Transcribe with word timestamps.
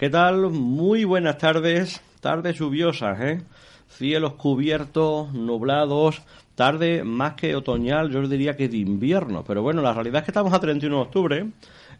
¿Qué 0.00 0.08
tal? 0.08 0.48
Muy 0.48 1.04
buenas 1.04 1.36
tardes, 1.36 2.00
tardes 2.22 2.58
lluviosas, 2.58 3.20
¿eh? 3.20 3.42
Cielos 3.86 4.32
cubiertos, 4.32 5.30
nublados, 5.34 6.22
tarde 6.54 7.04
más 7.04 7.34
que 7.34 7.54
otoñal, 7.54 8.08
yo 8.08 8.26
diría 8.26 8.56
que 8.56 8.70
de 8.70 8.78
invierno. 8.78 9.44
Pero 9.46 9.60
bueno, 9.60 9.82
la 9.82 9.92
realidad 9.92 10.20
es 10.20 10.24
que 10.24 10.30
estamos 10.30 10.54
a 10.54 10.58
31 10.58 10.96
de 10.96 11.02
octubre, 11.02 11.46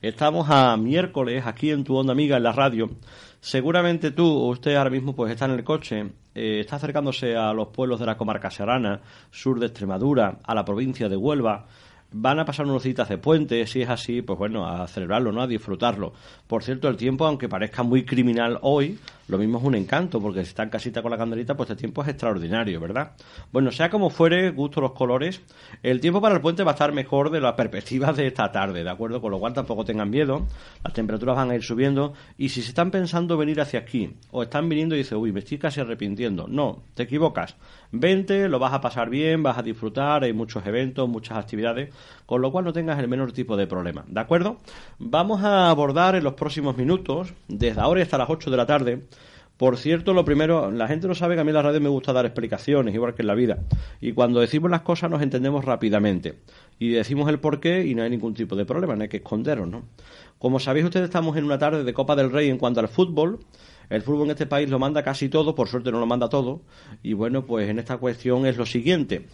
estamos 0.01 0.49
a 0.49 0.75
miércoles 0.79 1.45
aquí 1.45 1.73
en 1.73 1.85
tu 1.85 1.95
onda 1.95 2.13
amiga 2.13 2.39
en 2.39 2.45
la 2.45 2.53
radio. 2.53 2.89
Seguramente 3.39 4.13
tú 4.13 4.27
o 4.27 4.49
usted 4.49 4.77
ahora 4.77 4.89
mismo 4.89 5.15
pues 5.15 5.31
está 5.31 5.45
en 5.45 5.51
el 5.51 5.63
coche, 5.63 6.07
eh, 6.35 6.61
está 6.61 6.77
acercándose 6.77 7.37
a 7.37 7.53
los 7.53 7.69
pueblos 7.69 8.01
de 8.01 8.07
la 8.07 8.17
comarca 8.17 8.51
serrana, 8.51 9.03
sur 9.31 9.61
de 9.61 9.67
Extremadura, 9.67 10.39
a 10.43 10.55
la 10.55 10.65
provincia 10.65 11.11
de 11.11 11.19
Huelva 11.19 11.67
van 12.13 12.39
a 12.39 12.45
pasar 12.45 12.67
unos 12.67 12.83
citas 12.83 13.09
de 13.09 13.19
puente, 13.19 13.67
si 13.67 13.83
es 13.83 13.89
así, 13.89 14.23
pues 14.23 14.39
bueno, 14.39 14.67
a 14.67 14.87
celebrarlo, 14.87 15.33
¿no? 15.33 15.43
A 15.43 15.47
disfrutarlo. 15.47 16.13
Por 16.47 16.63
cierto, 16.63 16.89
el 16.89 16.97
tiempo, 16.97 17.27
aunque 17.27 17.49
parezca 17.49 17.83
muy 17.83 18.05
criminal 18.05 18.59
hoy, 18.63 18.99
lo 19.31 19.39
mismo 19.39 19.59
es 19.59 19.65
un 19.65 19.75
encanto, 19.75 20.21
porque 20.21 20.43
si 20.45 20.51
está 20.51 20.65
en 20.65 20.71
casita 20.71 21.03
con 21.03 21.11
la 21.11 21.17
candelita, 21.17 21.57
pues 21.57 21.71
este 21.71 21.81
tiempo 21.81 22.03
es 22.03 22.09
extraordinario, 22.09 22.81
¿verdad? 22.81 23.13
Bueno, 23.53 23.71
sea 23.71 23.89
como 23.89 24.11
fuere, 24.11 24.51
gusto 24.51 24.81
los 24.81 24.93
colores, 24.93 25.41
el 25.83 26.01
tiempo 26.01 26.21
para 26.21 26.35
el 26.35 26.41
puente 26.41 26.65
va 26.65 26.73
a 26.73 26.75
estar 26.75 26.93
mejor 26.93 27.31
de 27.31 27.41
la 27.41 27.57
perspectiva 27.57 28.13
de 28.13 28.27
esta 28.27 28.51
tarde, 28.51 28.83
¿de 28.85 28.91
acuerdo? 28.91 29.21
Con 29.21 29.31
lo 29.31 29.39
cual 29.39 29.53
tampoco 29.53 29.85
tengan 29.85 30.11
miedo, 30.11 30.47
las 30.83 30.93
temperaturas 30.93 31.37
van 31.37 31.51
a 31.51 31.55
ir 31.55 31.63
subiendo, 31.63 32.13
y 32.37 32.49
si 32.49 32.63
se 32.63 32.71
están 32.71 32.91
pensando 32.91 33.37
venir 33.37 33.61
hacia 33.61 33.81
aquí, 33.81 34.17
o 34.33 34.43
están 34.43 34.69
viniendo 34.69 34.95
y 34.95 34.99
dicen, 34.99 35.19
uy, 35.19 35.33
me 35.33 35.41
estoy 35.41 35.59
casi 35.59 35.81
arrepintiendo, 35.81 36.49
no, 36.49 36.83
te 36.95 37.05
equivocas, 37.05 37.57
vente, 37.93 38.49
lo 38.49 38.59
vas 38.59 38.73
a 38.73 38.81
pasar 38.81 39.11
bien, 39.11 39.43
vas 39.43 39.59
a 39.59 39.63
disfrutar, 39.63 40.25
hay 40.25 40.33
muchos 40.33 40.67
eventos, 40.67 41.09
muchas 41.09 41.39
actividades, 41.39 41.95
con 42.27 42.43
lo 42.43 42.51
cual 42.51 42.65
no 42.65 42.73
tengas 42.73 42.99
el 42.99 43.09
menor 43.09 43.33
tipo 43.33 43.57
de 43.57 43.67
problema, 43.67 44.05
¿de 44.09 44.21
acuerdo? 44.21 44.59
Vamos 44.99 45.45
a 45.45 45.71
abordar 45.71 46.17
en 46.17 46.25
los 46.25 46.35
próximos 46.35 46.77
minutos, 46.77 47.33
desde 47.49 47.81
ahora 47.81 48.01
hasta 48.03 48.19
las 48.19 48.31
8 48.31 48.51
de 48.51 48.57
la 48.57 48.67
tarde, 48.67 49.03
por 49.61 49.77
cierto, 49.77 50.15
lo 50.15 50.25
primero, 50.25 50.71
la 50.71 50.89
gente 50.89 51.07
no 51.07 51.15
sabe 51.15 51.35
que 51.35 51.43
a 51.43 51.45
mí 51.45 51.51
en 51.51 51.55
la 51.57 51.61
radio 51.61 51.83
me 51.83 51.91
gusta 51.91 52.15
dar 52.15 52.25
explicaciones, 52.25 52.95
igual 52.95 53.13
que 53.13 53.21
en 53.21 53.27
la 53.27 53.35
vida. 53.35 53.59
Y 54.01 54.13
cuando 54.13 54.41
decimos 54.41 54.71
las 54.71 54.81
cosas 54.81 55.11
nos 55.11 55.21
entendemos 55.21 55.67
rápidamente. 55.67 56.39
Y 56.79 56.93
decimos 56.93 57.29
el 57.29 57.41
porqué 57.41 57.85
y 57.85 57.95
no 57.95 58.03
hay 58.03 58.09
ningún 58.09 58.33
tipo 58.33 58.57
de 58.57 58.65
problema, 58.65 58.97
no 58.97 59.03
hay 59.03 59.11
que 59.11 59.19
esconderos, 59.19 59.69
¿no? 59.69 59.83
Como 60.39 60.61
sabéis 60.61 60.87
ustedes, 60.87 61.05
estamos 61.05 61.37
en 61.37 61.45
una 61.45 61.59
tarde 61.59 61.85
de 61.85 61.93
Copa 61.93 62.17
del 62.17 62.33
Rey 62.33 62.49
en 62.49 62.57
cuanto 62.57 62.81
al 62.81 62.89
fútbol. 62.89 63.41
El 63.91 64.01
fútbol 64.01 64.25
en 64.25 64.31
este 64.31 64.47
país 64.47 64.71
lo 64.71 64.79
manda 64.79 65.03
casi 65.03 65.29
todo, 65.29 65.55
por 65.55 65.69
suerte 65.69 65.93
no 65.93 66.01
lo 66.01 66.07
manda 66.07 66.31
todo. 66.31 66.63
Y 67.03 67.13
bueno, 67.13 67.45
pues 67.45 67.69
en 67.69 67.79
esta 67.79 67.99
cuestión 67.99 68.47
es 68.47 68.57
lo 68.57 68.65
siguiente. 68.65 69.27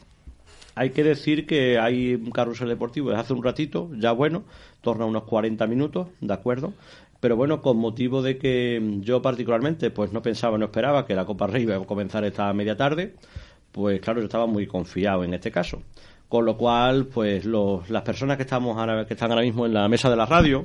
Hay 0.78 0.90
que 0.90 1.02
decir 1.02 1.46
que 1.46 1.78
hay 1.78 2.14
un 2.14 2.30
carrusel 2.30 2.68
deportivo 2.68 3.08
desde 3.08 3.22
hace 3.22 3.32
un 3.32 3.42
ratito, 3.42 3.90
ya 3.96 4.12
bueno, 4.12 4.44
torna 4.82 5.06
unos 5.06 5.24
40 5.24 5.66
minutos, 5.66 6.08
¿de 6.20 6.34
acuerdo? 6.34 6.74
Pero 7.18 7.34
bueno, 7.34 7.62
con 7.62 7.78
motivo 7.78 8.20
de 8.20 8.36
que 8.36 8.98
yo 9.00 9.22
particularmente 9.22 9.90
pues 9.90 10.12
no 10.12 10.20
pensaba, 10.20 10.58
no 10.58 10.66
esperaba 10.66 11.06
que 11.06 11.14
la 11.14 11.24
Copa 11.24 11.46
Rey 11.46 11.62
iba 11.62 11.76
a 11.76 11.84
comenzar 11.86 12.24
esta 12.24 12.52
media 12.52 12.76
tarde, 12.76 13.14
pues 13.72 14.02
claro, 14.02 14.20
yo 14.20 14.26
estaba 14.26 14.46
muy 14.46 14.66
confiado 14.66 15.24
en 15.24 15.32
este 15.32 15.50
caso. 15.50 15.82
Con 16.28 16.44
lo 16.44 16.56
cual, 16.56 17.06
pues 17.06 17.44
las 17.44 18.02
personas 18.02 18.36
que 18.36 18.42
estamos 18.42 18.76
ahora, 18.76 19.06
que 19.06 19.14
están 19.14 19.30
ahora 19.30 19.44
mismo 19.44 19.64
en 19.64 19.72
la 19.72 19.88
mesa 19.88 20.10
de 20.10 20.16
la 20.16 20.26
radio, 20.26 20.64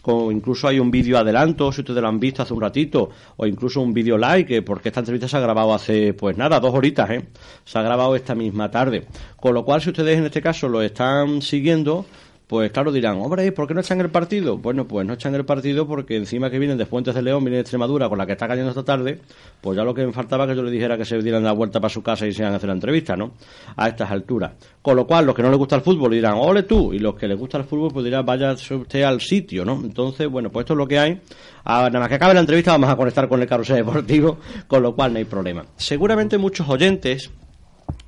con, 0.00 0.34
incluso 0.34 0.68
hay 0.68 0.80
un 0.80 0.90
vídeo 0.90 1.18
adelanto, 1.18 1.70
si 1.70 1.82
ustedes 1.82 2.00
lo 2.00 2.08
han 2.08 2.18
visto 2.18 2.42
hace 2.42 2.54
un 2.54 2.62
ratito, 2.62 3.10
o 3.36 3.44
incluso 3.44 3.82
un 3.82 3.92
vídeo 3.92 4.16
like, 4.16 4.62
porque 4.62 4.88
esta 4.88 5.00
entrevista 5.00 5.28
se 5.28 5.36
ha 5.36 5.40
grabado 5.40 5.74
hace, 5.74 6.14
pues 6.14 6.38
nada, 6.38 6.58
dos 6.60 6.74
horitas, 6.74 7.10
¿eh? 7.10 7.26
Se 7.64 7.78
ha 7.78 7.82
grabado 7.82 8.16
esta 8.16 8.34
misma 8.34 8.70
tarde. 8.70 9.06
Con 9.36 9.52
lo 9.52 9.64
cual, 9.66 9.82
si 9.82 9.90
ustedes 9.90 10.18
en 10.18 10.24
este 10.24 10.40
caso 10.40 10.68
lo 10.68 10.80
están 10.80 11.42
siguiendo, 11.42 12.06
pues 12.46 12.70
claro 12.70 12.92
dirán, 12.92 13.18
hombre, 13.20 13.50
¿por 13.52 13.66
qué 13.66 13.74
no 13.74 13.80
echan 13.80 14.00
el 14.00 14.10
partido? 14.10 14.58
Bueno, 14.58 14.86
pues 14.86 15.06
no 15.06 15.14
echan 15.14 15.34
el 15.34 15.44
partido 15.44 15.86
porque 15.86 16.16
encima 16.16 16.50
que 16.50 16.58
vienen 16.58 16.76
de 16.76 16.84
Fuentes 16.84 17.14
de 17.14 17.22
León, 17.22 17.44
viene 17.44 17.56
de 17.56 17.62
Extremadura, 17.62 18.08
con 18.08 18.18
la 18.18 18.26
que 18.26 18.32
está 18.32 18.46
cayendo 18.46 18.70
esta 18.70 18.84
tarde, 18.84 19.20
pues 19.60 19.76
ya 19.76 19.84
lo 19.84 19.94
que 19.94 20.04
me 20.04 20.12
faltaba 20.12 20.46
que 20.46 20.54
yo 20.54 20.62
le 20.62 20.70
dijera 20.70 20.98
que 20.98 21.04
se 21.04 21.20
dieran 21.22 21.44
la 21.44 21.52
vuelta 21.52 21.80
para 21.80 21.88
su 21.88 22.02
casa 22.02 22.26
y 22.26 22.32
se 22.32 22.42
iban 22.42 22.52
a 22.52 22.56
hacer 22.56 22.68
la 22.68 22.74
entrevista, 22.74 23.16
¿no? 23.16 23.32
A 23.76 23.88
estas 23.88 24.10
alturas. 24.10 24.52
Con 24.82 24.96
lo 24.96 25.06
cual, 25.06 25.24
los 25.26 25.34
que 25.34 25.42
no 25.42 25.48
les 25.48 25.58
gusta 25.58 25.76
el 25.76 25.82
fútbol 25.82 26.12
dirán, 26.12 26.34
ole 26.36 26.64
tú, 26.64 26.92
y 26.92 26.98
los 26.98 27.14
que 27.14 27.26
les 27.26 27.38
gusta 27.38 27.58
el 27.58 27.64
fútbol, 27.64 27.90
pues 27.92 28.04
dirán, 28.04 28.26
vaya 28.26 28.52
usted 28.52 29.02
al 29.02 29.20
sitio, 29.20 29.64
¿no? 29.64 29.80
Entonces, 29.82 30.28
bueno, 30.28 30.50
pues 30.50 30.64
esto 30.64 30.74
es 30.74 30.78
lo 30.78 30.86
que 30.86 30.98
hay. 30.98 31.20
Ah, 31.64 31.84
nada 31.84 32.00
más 32.00 32.08
que 32.08 32.16
acabe 32.16 32.34
la 32.34 32.40
entrevista 32.40 32.72
vamos 32.72 32.90
a 32.90 32.96
conectar 32.96 33.28
con 33.28 33.40
el 33.40 33.46
carrusel 33.46 33.76
deportivo, 33.76 34.38
con 34.66 34.82
lo 34.82 34.94
cual 34.94 35.12
no 35.12 35.18
hay 35.18 35.24
problema. 35.24 35.64
Seguramente 35.76 36.38
muchos 36.38 36.68
oyentes 36.68 37.30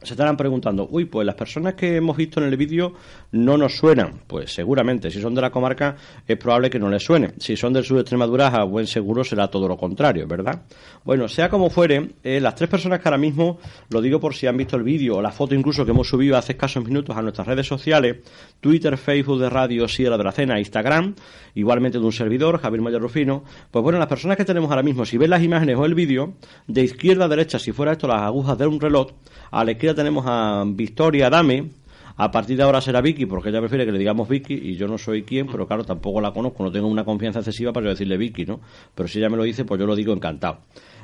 se 0.04 0.15
estarán 0.15 0.37
preguntando, 0.37 0.88
uy, 0.91 1.06
pues 1.06 1.26
las 1.26 1.34
personas 1.34 1.75
que 1.75 1.97
hemos 1.97 2.16
visto 2.16 2.41
en 2.41 2.47
el 2.47 2.56
vídeo 2.56 2.94
no 3.32 3.56
nos 3.56 3.76
suenan. 3.76 4.20
Pues 4.26 4.53
seguramente, 4.53 5.10
si 5.10 5.20
son 5.20 5.34
de 5.34 5.41
la 5.41 5.50
comarca 5.50 5.97
es 6.26 6.37
probable 6.37 6.70
que 6.70 6.78
no 6.78 6.88
les 6.88 7.03
suene. 7.03 7.32
Si 7.38 7.56
son 7.56 7.72
del 7.72 7.84
sur 7.84 7.97
de 7.97 8.03
Extremadura, 8.03 8.48
a 8.48 8.64
buen 8.64 8.87
seguro 8.87 9.25
será 9.25 9.48
todo 9.48 9.69
lo 9.69 9.76
contrario, 9.76 10.26
¿verdad? 10.26 10.62
Bueno, 11.04 11.28
sea 11.28 11.48
como 11.48 11.70
fuere, 11.70 12.12
eh, 12.22 12.41
las 12.41 12.54
tres 12.54 12.70
personas 12.70 13.00
que 13.00 13.09
ahora 13.09 13.19
mismo, 13.19 13.59
lo 13.91 14.00
digo 14.00 14.20
por 14.20 14.34
si 14.34 14.47
han 14.47 14.56
visto 14.56 14.76
el 14.76 14.82
vídeo 14.82 15.16
o 15.16 15.22
la 15.22 15.32
foto 15.32 15.54
incluso 15.54 15.84
que 15.84 15.91
hemos 15.91 16.09
subido 16.09 16.37
hace 16.37 16.53
escasos 16.53 16.84
minutos 16.84 17.16
a 17.16 17.22
nuestras 17.22 17.47
redes 17.47 17.66
sociales, 17.66 18.19
Twitter, 18.60 18.97
Facebook 18.97 19.41
de 19.41 19.50
Radio 19.50 19.88
Sierra 19.88 20.16
de 20.16 20.25
la 20.25 20.32
Cena, 20.32 20.59
Instagram, 20.59 21.14
igualmente 21.54 21.98
de 21.98 22.04
un 22.04 22.12
servidor, 22.12 22.60
Javier 22.60 22.82
Mayor 22.82 23.03
Rufino, 23.03 23.44
pues 23.70 23.82
bueno, 23.82 23.98
las 23.98 24.09
personas 24.09 24.37
que 24.37 24.44
tenemos 24.44 24.70
ahora 24.70 24.82
mismo, 24.82 25.04
si 25.04 25.19
ven 25.19 25.31
las 25.31 25.43
imágenes 25.43 25.76
o 25.76 25.84
el 25.84 25.94
vídeo, 25.94 26.34
de 26.66 26.82
izquierda 26.82 27.26
a 27.26 27.28
derecha, 27.28 27.59
si 27.59 27.72
fuera 27.72 27.93
esto 27.93 28.09
las 28.09 28.22
agujas 28.22 28.59
de 28.59 28.66
un 28.66 28.81
reloj, 28.81 29.12
a 29.50 29.64
la 29.64 29.72
izquierda 29.72 29.94
tenemos 29.94 30.25
a 30.27 30.65
Victoria 30.66 31.31
Dame, 31.31 31.71
a 32.16 32.30
partir 32.30 32.56
de 32.56 32.62
ahora 32.62 32.80
será 32.80 33.00
Vicky, 33.00 33.26
porque 33.26 33.48
ella 33.48 33.60
prefiere 33.60 33.84
que 33.84 33.92
le 33.92 33.98
digamos 33.98 34.28
Vicky 34.28 34.54
y 34.54 34.76
yo 34.76 34.86
no 34.86 34.98
soy 34.98 35.22
quien, 35.22 35.47
pero 35.47 35.66
claro, 35.66 35.84
tampoco 35.84 36.20
la 36.20 36.32
conozco, 36.32 36.62
no 36.62 36.70
tengo 36.70 36.86
una 36.86 37.04
confianza 37.04 37.41
excesiva 37.41 37.72
para 37.72 37.84
yo 37.84 37.91
decirle 37.91 38.16
Vicky, 38.16 38.44
¿no? 38.44 38.60
Pero 38.94 39.08
si 39.08 39.19
ella 39.19 39.28
me 39.28 39.36
lo 39.36 39.42
dice, 39.42 39.64
pues 39.64 39.80
yo 39.80 39.86
lo 39.86 39.97
digo 39.97 40.12
encantado. 40.12 40.58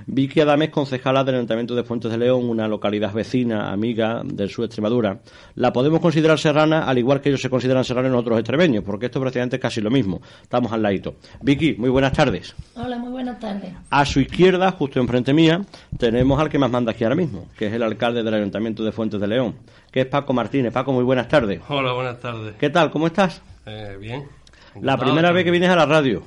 Vicky 0.06 0.41
Adames, 0.41 0.71
concejala 0.71 1.25
del 1.25 1.37
Ayuntamiento 1.37 1.75
de 1.75 1.84
Fuentes 1.84 2.10
de 2.10 2.19
León, 2.19 2.48
una 2.48 2.69
localidad 2.69 3.12
vecina, 3.12 3.71
amiga 3.71 4.22
del 4.25 4.48
sur 4.48 4.62
de 4.62 4.66
Extremadura. 4.66 5.21
La 5.56 5.72
podemos 5.72 6.00
considerar 6.00 6.38
serrana, 6.38 6.84
al 6.84 6.98
igual 6.98 7.21
que 7.21 7.28
ellos 7.28 7.42
se 7.42 7.50
consideran 7.50 7.84
serranos 7.84 8.10
en 8.10 8.16
otros 8.16 8.38
extremeños, 8.38 8.84
porque 8.84 9.06
esto 9.06 9.21
prácticamente 9.21 9.56
es 9.56 9.62
casi 9.62 9.81
lo 9.81 9.91
mismo. 9.91 10.21
Estamos 10.42 10.72
al 10.72 10.82
ladito. 10.82 11.16
Vicky, 11.42 11.75
muy 11.75 11.91
buenas 11.91 12.12
tardes. 12.12 12.54
Hola, 12.75 12.98
muy 12.98 13.10
buenas 13.10 13.38
tardes. 13.38 13.72
A 13.91 14.04
su 14.04 14.21
izquierda, 14.21 14.71
justo 14.72 15.00
enfrente 15.00 15.34
mía, 15.34 15.60
tenemos 15.98 16.41
al 16.41 16.48
que 16.48 16.59
más 16.59 16.71
manda 16.71 16.92
aquí 16.92 17.04
ahora 17.04 17.16
mismo, 17.16 17.47
que 17.59 17.66
es 17.66 17.72
el 17.72 17.82
alcalde 17.82 18.22
del 18.22 18.34
Ayuntamiento 18.34 18.82
de 18.82 18.92
Fuentes 18.92 19.21
de 19.21 19.27
León, 19.27 19.54
que 19.91 20.03
es 20.03 20.06
Paco 20.06 20.33
Martínez. 20.33 20.73
Paco, 20.73 20.93
muy 20.93 21.05
buenas 21.05 21.28
tardes. 21.28 21.61
Hola, 21.69 21.93
buenas 21.93 22.21
tardes. 22.21 22.55
¿Qué 22.59 22.71
tal? 22.71 22.91
¿Cómo 22.91 23.06
estás? 23.06 23.43
Eh, 23.67 23.97
bien. 24.01 24.28
La 24.81 24.97
primera 24.97 25.33
vez 25.33 25.45
que 25.45 25.51
vienes 25.51 25.71
a 25.71 25.77
la 25.77 25.87
radio. 25.87 26.23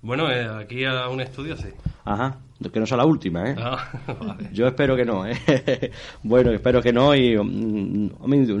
Bueno, 0.00 0.30
eh, 0.30 0.48
aquí 0.60 0.84
a 0.84 1.08
un 1.08 1.20
estudio, 1.20 1.56
sí. 1.56 1.68
Ajá 2.04 2.36
que 2.70 2.80
no 2.80 2.86
sea 2.86 2.96
la 2.96 3.04
última, 3.04 3.50
¿eh? 3.50 3.54
Ah, 3.58 3.90
Yo 4.52 4.66
espero 4.66 4.94
que 4.96 5.04
no, 5.04 5.26
¿eh? 5.26 5.36
bueno, 6.22 6.52
espero 6.52 6.82
que 6.82 6.92
no 6.92 7.14
y 7.14 7.36
mm, 7.36 8.10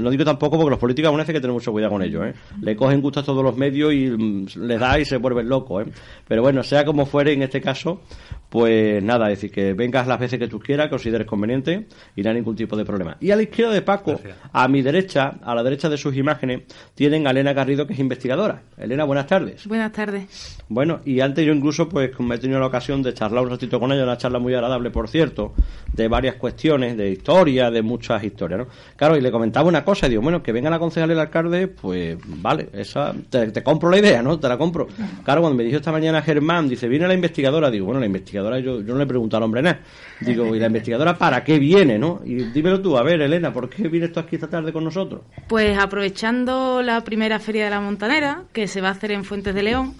no 0.02 0.10
digo 0.10 0.24
tampoco 0.24 0.56
porque 0.56 0.70
los 0.70 0.78
políticos 0.78 1.08
aún 1.08 1.20
hay 1.20 1.26
que 1.26 1.34
tener 1.34 1.52
mucho 1.52 1.72
cuidado 1.72 1.92
con 1.92 2.02
ellos, 2.02 2.26
¿eh? 2.26 2.34
Le 2.60 2.74
cogen 2.76 3.00
gusto 3.00 3.20
a 3.20 3.22
todos 3.22 3.42
los 3.44 3.56
medios 3.56 3.92
y 3.92 4.10
mm, 4.10 4.46
les 4.56 4.80
da 4.80 4.98
y 4.98 5.04
se 5.04 5.16
vuelven 5.18 5.48
locos, 5.48 5.86
¿eh? 5.86 5.90
Pero 6.26 6.42
bueno, 6.42 6.62
sea 6.62 6.84
como 6.84 7.06
fuere 7.06 7.32
en 7.32 7.42
este 7.42 7.60
caso, 7.60 8.00
pues 8.48 9.02
nada, 9.02 9.30
es 9.30 9.38
decir, 9.38 9.50
que 9.50 9.72
vengas 9.72 10.06
las 10.06 10.18
veces 10.18 10.38
que 10.38 10.48
tú 10.48 10.60
quieras, 10.60 10.90
consideres 10.90 11.26
conveniente 11.26 11.86
y 12.14 12.22
no 12.22 12.30
hay 12.30 12.36
ningún 12.36 12.56
tipo 12.56 12.76
de 12.76 12.84
problema. 12.84 13.16
Y 13.20 13.30
a 13.30 13.36
la 13.36 13.42
izquierda 13.42 13.72
de 13.72 13.82
Paco, 13.82 14.20
a 14.52 14.68
mi 14.68 14.82
derecha, 14.82 15.38
a 15.42 15.54
la 15.54 15.62
derecha 15.62 15.88
de 15.88 15.96
sus 15.96 16.16
imágenes, 16.16 16.62
tienen 16.94 17.26
a 17.26 17.30
Elena 17.30 17.52
Garrido, 17.52 17.86
que 17.86 17.94
es 17.94 17.98
investigadora. 17.98 18.62
Elena, 18.76 19.04
buenas 19.04 19.26
tardes. 19.26 19.66
Buenas 19.66 19.92
tardes. 19.92 20.58
Bueno, 20.68 21.00
y 21.04 21.20
antes 21.20 21.46
yo 21.46 21.52
incluso, 21.52 21.88
pues, 21.88 22.18
me 22.20 22.34
he 22.34 22.38
tenido 22.38 22.60
la 22.60 22.66
ocasión 22.66 23.02
de 23.02 23.14
charlar 23.14 23.44
un 23.44 23.50
ratito 23.50 23.80
con 23.80 23.91
una 24.00 24.16
charla 24.16 24.38
muy 24.38 24.54
agradable, 24.54 24.90
por 24.90 25.08
cierto, 25.08 25.52
de 25.92 26.08
varias 26.08 26.36
cuestiones, 26.36 26.96
de 26.96 27.10
historia, 27.10 27.70
de 27.70 27.82
muchas 27.82 28.22
historias, 28.24 28.60
¿no? 28.60 28.66
Claro, 28.96 29.16
y 29.16 29.20
le 29.20 29.30
comentaba 29.30 29.68
una 29.68 29.84
cosa, 29.84 30.06
y 30.06 30.10
digo, 30.10 30.22
bueno, 30.22 30.42
que 30.42 30.52
venga 30.52 30.70
la 30.70 30.78
concejal 30.78 31.10
el 31.10 31.18
alcalde, 31.18 31.68
pues 31.68 32.16
vale, 32.24 32.68
esa, 32.72 33.14
te, 33.28 33.62
compro 33.62 33.90
la 33.90 33.98
idea, 33.98 34.22
¿no? 34.22 34.38
Te 34.38 34.48
la 34.48 34.56
compro. 34.56 34.86
Claro, 35.24 35.42
cuando 35.42 35.56
me 35.56 35.64
dijo 35.64 35.76
esta 35.76 35.92
mañana 35.92 36.22
Germán, 36.22 36.68
dice, 36.68 36.88
viene 36.88 37.06
la 37.06 37.14
investigadora, 37.14 37.70
digo, 37.70 37.86
bueno, 37.86 38.00
la 38.00 38.06
investigadora, 38.06 38.58
yo, 38.58 38.80
yo 38.80 38.92
no 38.92 38.98
le 38.98 39.06
pregunto 39.06 39.36
al 39.36 39.42
hombre 39.42 39.62
nada. 39.62 39.80
Digo, 40.20 40.54
¿y 40.54 40.60
la 40.60 40.66
investigadora 40.66 41.18
para 41.18 41.42
qué 41.42 41.58
viene, 41.58 41.98
no? 41.98 42.20
Y 42.24 42.34
dímelo 42.34 42.80
tú, 42.80 42.96
a 42.96 43.02
ver, 43.02 43.20
Elena, 43.20 43.52
¿por 43.52 43.68
qué 43.68 43.88
vienes 43.88 44.12
tú 44.12 44.20
aquí 44.20 44.36
esta 44.36 44.48
tarde 44.48 44.72
con 44.72 44.84
nosotros? 44.84 45.22
Pues 45.48 45.76
aprovechando 45.78 46.82
la 46.82 47.02
primera 47.02 47.38
Feria 47.38 47.64
de 47.64 47.70
la 47.70 47.80
Montanera, 47.80 48.44
que 48.52 48.68
se 48.68 48.80
va 48.80 48.88
a 48.88 48.92
hacer 48.92 49.12
en 49.12 49.24
Fuentes 49.24 49.54
de 49.54 49.62
León, 49.62 49.94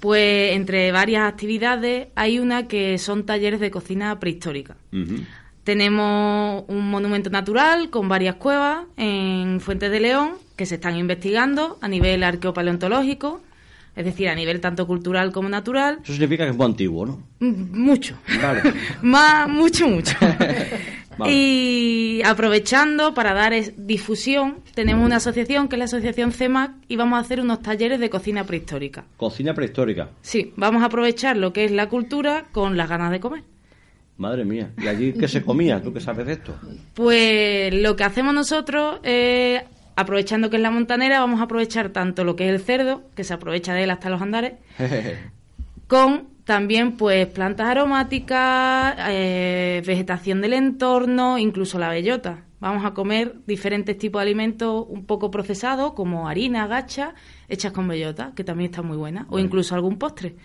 pues 0.00 0.52
entre 0.54 0.92
varias 0.92 1.28
actividades 1.28 2.08
hay 2.14 2.38
una 2.38 2.68
que 2.68 2.98
son 2.98 3.24
talleres 3.24 3.60
de 3.60 3.70
cocina 3.70 4.18
prehistórica. 4.20 4.76
Tenemos 5.64 6.64
un 6.68 6.90
monumento 6.90 7.30
natural 7.30 7.90
con 7.90 8.08
varias 8.08 8.36
cuevas 8.36 8.84
en 8.96 9.60
Fuentes 9.60 9.90
de 9.90 10.00
León 10.00 10.32
que 10.56 10.66
se 10.66 10.76
están 10.76 10.96
investigando 10.96 11.78
a 11.80 11.88
nivel 11.88 12.24
arqueopaleontológico, 12.24 13.42
es 13.94 14.04
decir, 14.04 14.28
a 14.28 14.34
nivel 14.34 14.60
tanto 14.60 14.86
cultural 14.86 15.32
como 15.32 15.48
natural. 15.48 15.98
Eso 16.02 16.12
significa 16.12 16.44
que 16.44 16.50
es 16.50 16.56
muy 16.56 16.66
antiguo, 16.66 17.04
¿no? 17.04 17.22
Mucho. 17.40 18.16
Vale. 18.40 18.62
Más, 19.02 19.48
mucho, 19.48 19.88
mucho. 19.88 20.16
Vale. 21.18 21.32
Y 21.32 22.22
aprovechando 22.24 23.12
para 23.14 23.34
dar 23.34 23.52
es- 23.52 23.72
difusión, 23.76 24.60
tenemos 24.74 25.04
una 25.04 25.16
asociación 25.16 25.68
que 25.68 25.74
es 25.76 25.78
la 25.78 25.84
Asociación 25.86 26.32
CEMAC 26.32 26.72
y 26.88 26.96
vamos 26.96 27.18
a 27.18 27.20
hacer 27.20 27.40
unos 27.40 27.60
talleres 27.60 27.98
de 28.00 28.08
cocina 28.08 28.44
prehistórica. 28.44 29.04
Cocina 29.16 29.52
prehistórica. 29.54 30.10
Sí, 30.22 30.52
vamos 30.56 30.82
a 30.82 30.86
aprovechar 30.86 31.36
lo 31.36 31.52
que 31.52 31.64
es 31.64 31.70
la 31.72 31.88
cultura 31.88 32.44
con 32.52 32.76
las 32.76 32.88
ganas 32.88 33.10
de 33.10 33.20
comer. 33.20 33.42
Madre 34.16 34.44
mía. 34.44 34.70
¿Y 34.82 34.88
allí 34.88 35.12
qué 35.12 35.28
se 35.28 35.42
comía? 35.42 35.80
¿Tú 35.82 35.92
qué 35.92 36.00
sabes 36.00 36.26
de 36.26 36.32
esto? 36.34 36.54
Pues 36.94 37.72
lo 37.74 37.94
que 37.94 38.02
hacemos 38.04 38.34
nosotros, 38.34 38.98
eh, 39.04 39.62
aprovechando 39.94 40.50
que 40.50 40.56
es 40.56 40.62
la 40.62 40.70
montanera, 40.72 41.20
vamos 41.20 41.40
a 41.40 41.44
aprovechar 41.44 41.90
tanto 41.90 42.24
lo 42.24 42.34
que 42.34 42.48
es 42.48 42.52
el 42.54 42.60
cerdo, 42.60 43.02
que 43.14 43.22
se 43.24 43.34
aprovecha 43.34 43.74
de 43.74 43.84
él 43.84 43.90
hasta 43.90 44.10
los 44.10 44.20
andares, 44.20 44.54
con 45.86 46.28
también 46.48 46.92
pues 46.92 47.26
plantas 47.26 47.66
aromáticas, 47.68 48.96
eh, 49.10 49.82
vegetación 49.86 50.40
del 50.40 50.54
entorno, 50.54 51.36
incluso 51.36 51.78
la 51.78 51.90
bellota. 51.90 52.44
Vamos 52.58 52.86
a 52.86 52.94
comer 52.94 53.34
diferentes 53.46 53.98
tipos 53.98 54.18
de 54.20 54.22
alimentos 54.22 54.86
un 54.88 55.04
poco 55.04 55.30
procesados, 55.30 55.92
como 55.92 56.26
harina, 56.26 56.66
gacha, 56.66 57.12
hechas 57.50 57.72
con 57.72 57.86
bellota, 57.86 58.32
que 58.34 58.44
también 58.44 58.70
está 58.70 58.80
muy 58.80 58.96
buena, 58.96 59.26
o 59.28 59.38
incluso 59.38 59.74
algún 59.74 59.98
postre. 59.98 60.36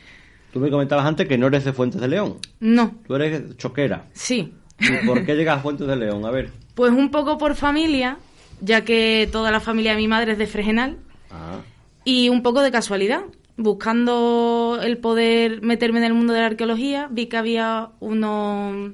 Tú 0.52 0.60
me 0.60 0.70
comentabas 0.70 1.06
antes 1.06 1.26
que 1.26 1.38
no 1.38 1.48
eres 1.48 1.64
de 1.64 1.72
Fuentes 1.72 2.02
de 2.02 2.08
León. 2.10 2.36
No, 2.60 2.96
Tú 3.08 3.16
eres 3.16 3.56
choquera. 3.56 4.04
sí, 4.12 4.54
¿Y 4.80 5.08
por 5.08 5.26
qué 5.26 5.36
llegas 5.36 5.60
a 5.60 5.62
Fuentes 5.62 5.88
de 5.88 5.96
León? 5.96 6.26
A 6.26 6.32
ver. 6.32 6.50
pues 6.76 6.92
un 6.92 7.12
poco 7.12 7.38
por 7.38 7.56
familia, 7.56 8.18
ya 8.60 8.82
que 8.84 9.30
toda 9.32 9.52
la 9.52 9.62
familia 9.62 9.92
de 9.92 9.98
mi 10.00 10.10
madre 10.10 10.34
es 10.34 10.38
de 10.38 10.48
Fregenal, 10.48 10.98
Ah, 11.32 11.62
Y 12.04 12.28
un 12.28 12.44
poco 12.44 12.62
de 12.62 12.72
casualidad. 12.72 13.22
Buscando 13.56 14.80
el 14.82 14.98
poder 14.98 15.62
meterme 15.62 16.00
en 16.00 16.06
el 16.06 16.14
mundo 16.14 16.34
de 16.34 16.40
la 16.40 16.48
arqueología, 16.48 17.08
vi 17.12 17.28
que 17.28 17.38
había 17.38 17.90
unos, 18.00 18.94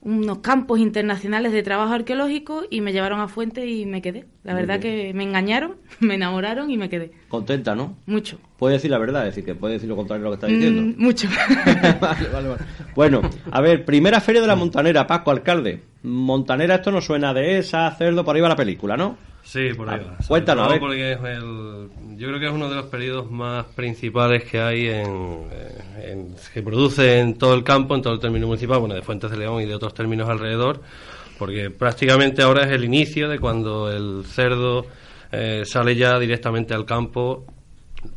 unos 0.00 0.38
campos 0.38 0.80
internacionales 0.80 1.52
de 1.52 1.62
trabajo 1.62 1.92
arqueológico 1.92 2.62
y 2.70 2.80
me 2.80 2.92
llevaron 2.92 3.20
a 3.20 3.28
Fuente 3.28 3.66
y 3.66 3.84
me 3.84 4.00
quedé. 4.00 4.24
La 4.44 4.54
verdad 4.54 4.80
que 4.80 5.12
me 5.14 5.24
engañaron, 5.24 5.76
me 6.00 6.14
enamoraron 6.14 6.70
y 6.70 6.76
me 6.78 6.88
quedé. 6.88 7.12
contenta, 7.28 7.74
¿no? 7.74 7.96
Mucho. 8.06 8.38
Puedes 8.58 8.78
decir 8.78 8.90
la 8.90 8.98
verdad, 8.98 9.26
es 9.26 9.34
decir, 9.34 9.44
que 9.44 9.54
puedes 9.54 9.76
decir 9.76 9.88
lo 9.88 9.96
contrario 9.96 10.24
de 10.24 10.30
lo 10.30 10.36
que 10.36 10.46
estás 10.46 10.50
diciendo. 10.50 10.82
Mm, 10.82 10.94
mucho. 11.02 11.28
vale, 12.00 12.28
vale, 12.32 12.48
vale. 12.48 12.62
Bueno, 12.94 13.20
a 13.50 13.60
ver, 13.60 13.84
primera 13.84 14.20
feria 14.20 14.40
de 14.40 14.46
la 14.46 14.56
Montanera, 14.56 15.06
Paco, 15.06 15.30
alcalde. 15.30 15.82
Montanera, 16.02 16.76
esto 16.76 16.90
no 16.90 17.00
suena 17.00 17.34
de 17.34 17.58
esa, 17.58 17.90
cerdo, 17.92 18.24
por 18.24 18.34
ahí 18.34 18.40
va 18.42 18.48
la 18.48 18.56
película, 18.56 18.96
¿no? 18.96 19.16
Sí, 19.44 19.70
por 19.76 19.90
ahí 19.90 20.00
Ah, 20.04 20.16
va. 20.20 20.26
Cuéntanos, 20.26 20.66
a 20.66 20.70
ver. 20.70 20.80
porque 20.80 21.12
es 21.12 21.18
el- 21.20 21.88
yo 22.16 22.28
creo 22.28 22.40
que 22.40 22.46
es 22.46 22.52
uno 22.52 22.68
de 22.68 22.76
los 22.76 22.86
periodos 22.86 23.30
más 23.30 23.64
principales 23.66 24.44
que 24.44 24.60
hay 24.60 24.86
en, 24.88 25.46
eh, 25.50 26.10
en- 26.12 26.34
que 26.54 26.62
produce 26.62 27.18
en 27.18 27.36
todo 27.36 27.54
el 27.54 27.64
campo, 27.64 27.94
en 27.94 28.02
todo 28.02 28.14
el 28.14 28.20
término 28.20 28.46
municipal, 28.46 28.78
bueno, 28.78 28.94
de 28.94 29.02
Fuentes 29.02 29.30
de 29.30 29.36
León 29.36 29.60
y 29.62 29.66
de 29.66 29.74
otros 29.74 29.92
términos 29.94 30.28
alrededor, 30.28 30.80
porque 31.38 31.70
prácticamente 31.70 32.42
ahora 32.42 32.64
es 32.64 32.70
el 32.70 32.84
inicio 32.84 33.28
de 33.28 33.38
cuando 33.38 33.90
el 33.90 34.24
cerdo 34.26 34.86
eh, 35.32 35.62
sale 35.64 35.96
ya 35.96 36.18
directamente 36.18 36.74
al 36.74 36.84
campo 36.84 37.44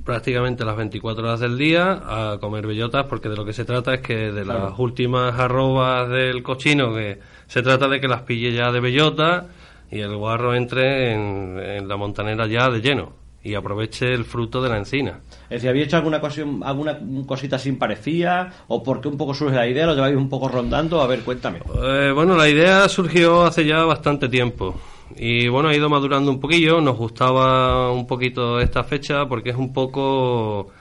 prácticamente 0.03 0.65
las 0.65 0.75
24 0.75 1.23
horas 1.23 1.39
del 1.39 1.57
día 1.57 2.01
a 2.05 2.37
comer 2.39 2.65
bellotas 2.67 3.05
porque 3.05 3.29
de 3.29 3.35
lo 3.35 3.45
que 3.45 3.53
se 3.53 3.65
trata 3.65 3.93
es 3.93 4.01
que 4.01 4.31
de 4.31 4.43
Claro. 4.43 4.69
las 4.69 4.79
últimas 4.79 5.39
arrobas 5.39 6.09
del 6.09 6.41
cochino 6.43 6.93
que 6.93 7.19
se 7.47 7.61
trata 7.61 7.87
de 7.87 8.01
que 8.01 8.07
las 8.07 8.21
pille 8.23 8.51
ya 8.51 8.71
de 8.71 8.79
bellota 8.79 9.45
y 9.91 9.99
el 9.99 10.15
guarro 10.15 10.55
entre 10.55 11.13
en, 11.13 11.59
en 11.59 11.87
la 11.87 11.97
montanera 11.97 12.47
ya 12.47 12.69
de 12.69 12.81
lleno 12.81 13.25
y 13.45 13.53
aproveche 13.53 14.11
el 14.11 14.25
fruto 14.25 14.59
de 14.61 14.69
la 14.69 14.77
encina. 14.79 15.19
Es 15.43 15.49
decir, 15.61 15.69
¿había 15.69 15.83
hecho 15.83 15.97
alguna, 15.97 16.17
ocasión, 16.17 16.61
alguna 16.63 16.99
cosita 17.27 17.59
sin 17.59 17.77
parecía? 17.77 18.51
¿O 18.67 18.81
por 18.81 18.99
qué 18.99 19.07
un 19.07 19.17
poco 19.17 19.35
surge 19.35 19.55
la 19.55 19.67
idea? 19.67 19.85
¿Lo 19.85 19.93
lleváis 19.93 20.17
un 20.17 20.27
poco 20.27 20.49
rondando? 20.49 20.99
A 20.99 21.05
ver, 21.05 21.21
cuéntame. 21.21 21.59
Eh, 21.59 22.11
bueno, 22.11 22.35
la 22.35 22.49
idea 22.49 22.89
surgió 22.89 23.45
hace 23.45 23.63
ya 23.63 23.83
bastante 23.83 24.29
tiempo. 24.29 24.73
Y 25.15 25.47
bueno, 25.47 25.69
ha 25.69 25.75
ido 25.75 25.87
madurando 25.89 26.31
un 26.31 26.39
poquillo. 26.39 26.81
Nos 26.81 26.97
gustaba 26.97 27.91
un 27.91 28.07
poquito 28.07 28.59
esta 28.59 28.83
fecha 28.83 29.27
porque 29.27 29.51
es 29.51 29.55
un 29.55 29.71
poco. 29.71 30.71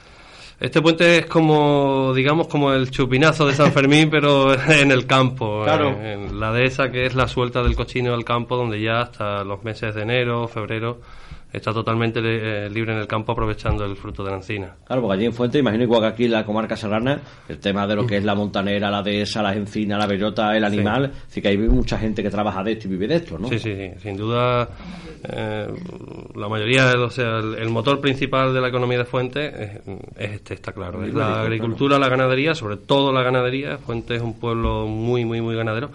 Este 0.61 0.81
puente 0.81 1.19
es 1.19 1.27
como, 1.27 2.13
digamos, 2.15 2.47
como 2.49 2.73
el 2.73 2.91
chupinazo 2.91 3.47
de 3.47 3.55
San 3.55 3.73
Fermín, 3.73 4.09
pero 4.11 4.55
en 4.71 4.91
el 4.93 5.07
campo. 5.07 5.63
Claro. 5.65 5.91
eh, 6.01 6.13
En 6.15 6.39
la 6.41 6.53
dehesa, 6.53 6.91
que 6.91 7.07
es 7.07 7.15
la 7.15 7.29
suelta 7.29 7.63
del 7.63 7.75
cochino 7.77 8.15
al 8.15 8.25
campo, 8.25 8.57
donde 8.57 8.81
ya 8.81 9.01
hasta 9.03 9.45
los 9.45 9.65
meses 9.65 9.95
de 9.95 10.03
enero, 10.03 10.47
febrero, 10.49 11.01
está 11.55 11.73
totalmente 11.73 12.21
eh, 12.21 12.69
libre 12.69 12.93
en 12.93 12.99
el 12.99 13.07
campo 13.07 13.33
aprovechando 13.33 13.85
el 13.85 13.97
fruto 13.97 14.25
de 14.25 14.31
la 14.31 14.37
encina. 14.37 14.75
Claro, 14.85 15.03
porque 15.03 15.17
allí 15.17 15.27
en 15.27 15.33
Fuente, 15.33 15.59
imagino 15.59 15.85
igual 15.85 16.01
que 16.01 16.07
aquí 16.09 16.25
en 16.25 16.33
la 16.33 16.45
comarca 16.45 16.77
serrana, 16.77 17.21
el 17.49 17.59
tema 17.59 17.87
de 17.87 17.95
lo 17.95 18.07
que 18.07 18.17
es 18.17 18.25
la 18.25 18.35
montanera, 18.35 18.91
la 18.91 19.03
dehesa, 19.03 19.43
las 19.43 19.57
encinas, 19.57 19.99
la 19.99 20.07
bellota, 20.07 20.57
el 20.57 20.65
animal, 20.65 21.13
así 21.29 21.41
que 21.41 21.49
hay 21.49 21.59
mucha 21.59 21.97
gente 21.97 22.23
que 22.23 22.31
trabaja 22.31 22.63
de 22.63 22.73
esto 22.73 22.89
y 22.89 22.91
vive 22.91 23.07
de 23.07 23.17
esto, 23.17 23.39
¿no? 23.39 23.49
Sí, 23.49 23.59
sí, 23.59 23.75
sí. 23.75 23.91
Sin 24.01 24.17
duda, 24.17 24.69
eh, 25.23 25.67
la 26.35 26.49
mayoría, 26.49 26.93
o 26.99 27.11
sea, 27.11 27.39
el, 27.39 27.55
el 27.55 27.71
motor 27.71 28.01
principal 28.01 28.53
de 28.53 28.61
la 28.61 28.69
economía 28.69 28.99
de 28.99 29.05
Fuente 29.05 29.47
es, 29.47 29.71
es 30.17 30.31
este, 30.33 30.55
está 30.55 30.73
claro. 30.73 31.05
Es 31.05 31.15
la 31.15 31.43
agricultura, 31.43 31.99
la 31.99 32.09
ganadería, 32.09 32.55
sobre 32.55 32.77
todo 32.77 33.13
la 33.13 33.23
ganadería. 33.23 33.79
Fuente 33.79 34.17
es 34.17 34.23
un 34.23 34.39
pueblo 34.39 34.87
muy, 34.87 35.25
muy, 35.25 35.41
muy 35.41 35.55
ganadero. 35.55 35.91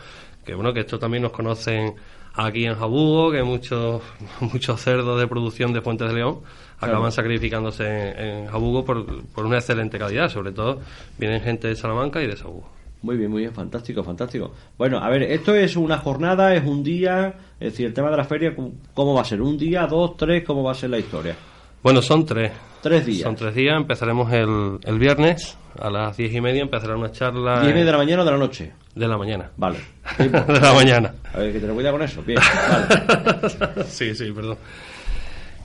Que 0.45 0.55
bueno, 0.55 0.73
que 0.73 0.79
esto 0.79 0.97
también 0.97 1.23
nos 1.23 1.31
conocen 1.31 1.93
aquí 2.33 2.65
en 2.65 2.75
Jabugo, 2.75 3.31
que 3.31 3.43
muchos, 3.43 4.01
muchos 4.39 4.81
cerdos 4.81 5.19
de 5.19 5.27
producción 5.27 5.73
de 5.73 5.81
Fuentes 5.81 6.07
de 6.07 6.13
León 6.13 6.39
acaban 6.79 7.11
sacrificándose 7.11 7.85
en, 7.85 8.19
en 8.19 8.47
Jabugo 8.47 8.85
por, 8.85 9.23
por 9.25 9.45
una 9.45 9.57
excelente 9.57 9.97
calidad. 9.99 10.29
Sobre 10.29 10.51
todo, 10.51 10.79
vienen 11.17 11.41
gente 11.41 11.67
de 11.67 11.75
Salamanca 11.75 12.21
y 12.21 12.27
de 12.27 12.35
Jabugo. 12.35 12.69
Muy 13.01 13.15
bien, 13.15 13.31
muy 13.31 13.41
bien, 13.43 13.53
fantástico, 13.53 14.03
fantástico. 14.03 14.51
Bueno, 14.77 14.97
a 14.97 15.09
ver, 15.09 15.23
esto 15.23 15.55
es 15.55 15.77
una 15.77 15.99
jornada, 15.99 16.53
es 16.53 16.65
un 16.65 16.83
día, 16.83 17.33
es 17.59 17.71
decir, 17.71 17.85
el 17.85 17.93
tema 17.93 18.11
de 18.11 18.17
la 18.17 18.25
feria, 18.25 18.53
¿cómo 18.93 19.13
va 19.13 19.21
a 19.21 19.25
ser? 19.25 19.41
¿Un 19.41 19.57
día, 19.57 19.87
dos, 19.87 20.17
tres? 20.17 20.43
¿Cómo 20.43 20.63
va 20.63 20.73
a 20.73 20.75
ser 20.75 20.89
la 20.89 20.99
historia? 20.99 21.35
Bueno, 21.83 22.01
son 22.01 22.25
tres. 22.25 22.51
Tres 22.81 23.05
días. 23.05 23.23
Son 23.23 23.35
tres 23.35 23.53
días. 23.55 23.75
Empezaremos 23.75 24.31
el, 24.31 24.79
el 24.83 24.99
viernes 24.99 25.57
a 25.79 25.89
las 25.89 26.17
diez 26.17 26.33
y 26.33 26.41
media. 26.41 26.61
Empezará 26.61 26.95
una 26.95 27.11
charla 27.11 27.61
¿Diez 27.61 27.71
y 27.71 27.73
media 27.73 27.85
de 27.85 27.91
la 27.91 27.97
mañana 27.97 28.21
o 28.21 28.25
de 28.25 28.31
la 28.31 28.37
noche? 28.37 28.71
de 28.95 29.07
la 29.07 29.17
mañana. 29.17 29.49
Vale. 29.55 29.77
de 30.17 30.59
la 30.59 30.73
mañana. 30.73 31.13
A 31.33 31.37
ver, 31.39 31.53
que 31.53 31.59
te 31.59 31.67
cuidado 31.67 31.95
con 31.97 32.05
eso. 32.05 32.21
Bien, 32.23 32.39
vale. 32.69 33.83
sí, 33.87 34.13
sí, 34.13 34.31
perdón. 34.31 34.57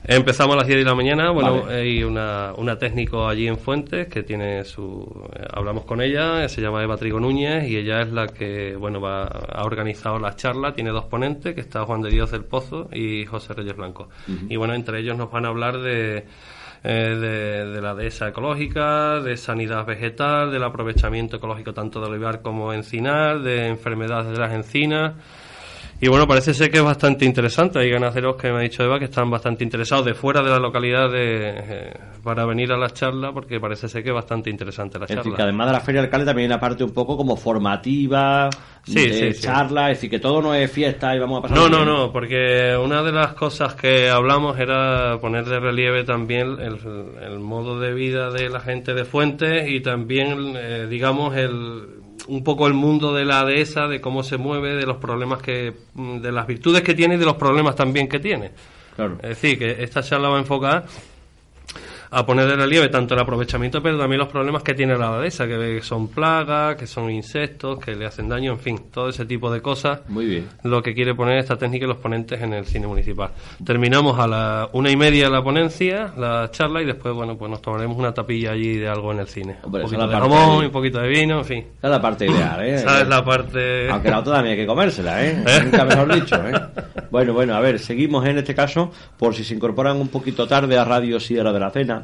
Empezamos 0.07 0.55
a 0.55 0.59
las 0.59 0.67
10 0.67 0.81
de 0.81 0.85
la 0.85 0.95
mañana. 0.95 1.31
Bueno, 1.31 1.63
Vale. 1.63 1.77
hay 1.81 2.05
una, 2.05 2.53
una 2.59 2.77
técnico 2.79 3.27
allí 3.27 3.49
en 3.49 3.57
Fuentes 3.57 4.07
que 4.09 4.23
tiene 4.23 4.63
su. 4.65 5.29
eh, 5.35 5.45
hablamos 5.51 5.85
con 5.85 6.03
ella, 6.03 6.47
se 6.49 6.61
llama 6.61 6.83
Eva 6.83 6.97
Trigo 6.99 7.19
Núñez 7.21 7.69
y 7.69 7.77
ella 7.79 8.03
es 8.03 8.13
la 8.13 8.27
que, 8.27 8.77
bueno, 8.77 9.01
va, 9.01 9.25
ha 9.25 9.65
organizado 9.65 10.19
la 10.19 10.37
charla. 10.37 10.75
Tiene 10.75 10.91
dos 10.91 11.07
ponentes, 11.07 11.55
que 11.55 11.63
está 11.63 11.85
Juan 11.87 12.03
de 12.03 12.11
Dios 12.11 12.31
del 12.31 12.45
Pozo 12.45 12.89
y 12.93 13.25
José 13.25 13.55
Reyes 13.55 13.77
Blanco. 13.77 14.09
Y 14.51 14.57
bueno, 14.57 14.75
entre 14.75 15.01
ellos 15.01 15.17
nos 15.17 15.31
van 15.31 15.47
a 15.47 15.49
hablar 15.49 15.79
de. 15.79 16.27
eh, 16.87 17.17
de, 17.17 17.67
de 17.71 17.81
la 17.81 17.95
dehesa 17.95 18.29
ecológica, 18.29 19.21
de 19.21 19.39
sanidad 19.39 19.87
vegetal, 19.87 20.53
del 20.53 20.65
aprovechamiento 20.65 21.37
ecológico 21.39 21.73
tanto 21.73 21.99
de 22.03 22.09
olivar 22.11 22.43
como 22.43 22.75
encinar, 22.75 23.41
de 23.41 23.69
enfermedades 23.69 24.33
de 24.33 24.39
las 24.39 24.53
encinas. 24.53 25.15
Y 26.01 26.09
bueno, 26.09 26.27
parece 26.27 26.53
ser 26.53 26.71
que 26.71 26.79
es 26.79 26.85
bastante 26.85 27.25
interesante. 27.25 27.79
Hay 27.79 27.89
ganaderos 27.89 28.37
que 28.37 28.51
me 28.51 28.59
ha 28.59 28.61
dicho 28.63 28.83
Eva 28.83 28.99
que 28.99 29.07
están 29.07 29.31
bastante 29.31 29.65
interesados 29.65 30.05
de 30.05 30.13
fuera 30.15 30.43
de 30.43 30.51
la 30.51 30.59
localidad 30.59 31.11
de, 31.11 31.55
eh, 31.57 31.93
para 32.23 32.45
venir 32.45 32.73
a 32.73 32.77
la 32.77 32.91
charla 32.91 33.33
porque 33.33 33.59
parece 33.61 33.89
ser 33.89 34.03
que 34.03 34.11
es 34.11 34.15
bastante 34.15 34.51
interesante 34.51 34.99
la 34.99 35.05
Es 35.07 35.11
decir, 35.11 35.23
que 35.23 35.31
charla. 35.31 35.45
además 35.45 35.67
de 35.69 35.73
la 35.73 35.81
feria 35.81 36.01
alcalde 36.03 36.27
también 36.27 36.51
hay 36.51 36.55
una 36.55 36.61
parte 36.61 36.85
un 36.85 36.93
poco 36.93 37.17
como 37.17 37.37
formativa, 37.37 38.51
Sí, 38.87 38.95
de 39.09 39.13
sí, 39.15 39.33
sí. 39.35 39.43
charla, 39.43 39.91
es 39.93 39.97
decir, 39.99 40.11
que 40.11 40.19
todo 40.19 40.43
no 40.43 40.53
es 40.55 40.71
fiesta 40.71 41.15
y 41.17 41.19
vamos 41.19 41.39
a 41.39 41.43
pasar 41.43 41.57
No, 41.57 41.69
no, 41.71 41.85
no, 41.87 42.13
porque 42.13 42.77
una 42.77 43.03
de 43.03 43.13
las 43.13 43.33
cosas 43.33 43.75
que 43.75 44.11
hablamos 44.11 44.59
era 44.59 45.19
poner 45.21 45.47
de 45.47 45.59
relieve 45.59 46.05
también 46.05 46.59
el, 46.61 46.79
el 47.23 47.39
modo 47.39 47.79
de 47.81 47.95
vida 47.95 48.31
de 48.31 48.51
la 48.51 48.61
gente 48.61 48.93
de 48.93 49.05
Fuentes 49.07 49.67
y 49.71 49.81
también, 49.81 50.55
eh, 50.57 50.87
digamos, 50.87 51.35
el 51.35 51.94
un 52.29 52.43
poco 52.45 52.67
el 52.67 52.75
mundo 52.75 53.15
de 53.15 53.25
la 53.25 53.45
dehesa, 53.45 53.89
de 53.89 54.01
cómo 54.01 54.23
se 54.23 54.37
mueve, 54.37 54.75
de 54.75 54.87
los 54.87 54.97
problemas 54.97 55.43
que, 55.43 55.75
mm, 55.95 56.19
de 56.19 56.33
las 56.33 56.47
virtudes 56.47 56.83
que 56.83 56.95
tiene 56.95 57.15
y 57.15 57.19
de 57.19 57.25
los 57.25 57.37
problemas 57.37 57.77
también 57.77 58.09
que 58.09 58.19
tiene. 58.19 58.53
Claro. 58.97 59.15
Es 59.23 59.31
decir, 59.31 59.59
que 59.59 59.83
esta 59.83 60.03
charla 60.03 60.29
va 60.29 60.37
a 60.37 60.41
enfocar 60.41 60.87
a 62.15 62.25
poner 62.25 62.47
de 62.47 62.57
relieve 62.57 62.89
tanto 62.89 63.15
el 63.15 63.21
aprovechamiento, 63.21 63.83
pero 63.83 63.99
también 63.99 64.21
los 64.21 64.29
problemas 64.29 64.63
que 64.63 64.75
tiene 64.75 64.97
la 64.97 65.19
dehesa, 65.19 65.47
que 65.47 65.81
son 65.83 66.09
plagas, 66.09 66.77
que 66.77 66.87
son 66.87 67.11
insectos, 67.11 67.79
que 67.79 67.97
le 67.97 68.07
hacen 68.07 68.29
daño, 68.29 68.53
en 68.53 68.59
fin, 68.59 68.81
todo 68.93 69.09
ese 69.09 69.27
tipo 69.27 69.51
de 69.51 69.61
cosas. 69.61 70.01
Muy 70.09 70.27
bien. 70.27 70.49
Lo 70.63 70.83
que 70.83 70.95
quiere 70.95 71.15
poner 71.15 71.39
esta 71.39 71.57
técnica 71.57 71.87
y 71.87 71.89
los 71.89 71.99
ponentes 71.99 72.41
en 72.41 72.53
el 72.53 72.67
cine 72.67 72.87
municipal. 72.87 73.31
Terminamos 73.65 74.19
a 74.19 74.27
la 74.27 74.69
una 74.73 74.91
y 74.91 74.97
media 74.97 75.29
la 75.29 75.43
ponencia, 75.43 76.13
la 76.17 76.51
charla, 76.51 76.83
y 76.83 76.85
después, 76.85 77.15
bueno, 77.15 77.37
pues 77.37 77.51
nos 77.51 77.61
tomaremos 77.61 77.97
una 77.97 78.15
tapilla 78.15 78.53
allí 78.53 78.77
de 78.77 78.89
algo 78.89 79.13
en 79.13 79.19
el 79.19 79.27
cine. 79.27 79.57
Hombre, 79.63 79.83
un 79.83 79.91
poquito 79.91 80.09
de 80.09 80.15
jamón, 80.15 80.65
un 80.65 80.71
poquito 80.71 81.01
de 81.01 81.09
vino, 81.09 81.39
en 81.39 81.45
fin. 81.45 81.59
Esa 81.79 81.87
es 81.87 81.91
la 81.91 82.01
parte 82.01 82.27
ideal, 82.27 82.63
¿eh? 82.65 82.75
Esa 82.75 83.01
es 83.01 83.09
la 83.09 83.25
parte... 83.25 83.91
Aunque 83.91 84.11
la 84.11 84.21
otra 84.21 84.35
también 84.35 84.53
hay 84.53 84.61
que 84.61 84.67
comérsela, 84.67 85.25
¿eh? 85.27 85.43
Nunca 85.65 85.85
mejor 85.85 86.15
dicho, 86.15 86.37
¿eh? 86.37 86.53
Bueno, 87.11 87.33
bueno, 87.33 87.55
a 87.55 87.61
ver, 87.61 87.79
seguimos 87.79 88.25
en 88.27 88.39
este 88.39 88.55
caso, 88.55 88.91
por 89.19 89.35
si 89.35 89.45
se 89.45 89.55
incorporan 89.55 89.97
un 89.97 90.09
poquito 90.09 90.47
tarde 90.47 90.79
a 90.79 90.85
Radio 90.85 91.19
Sierra 91.21 91.53
de 91.53 91.61
la 91.61 91.71
Cena. 91.71 92.04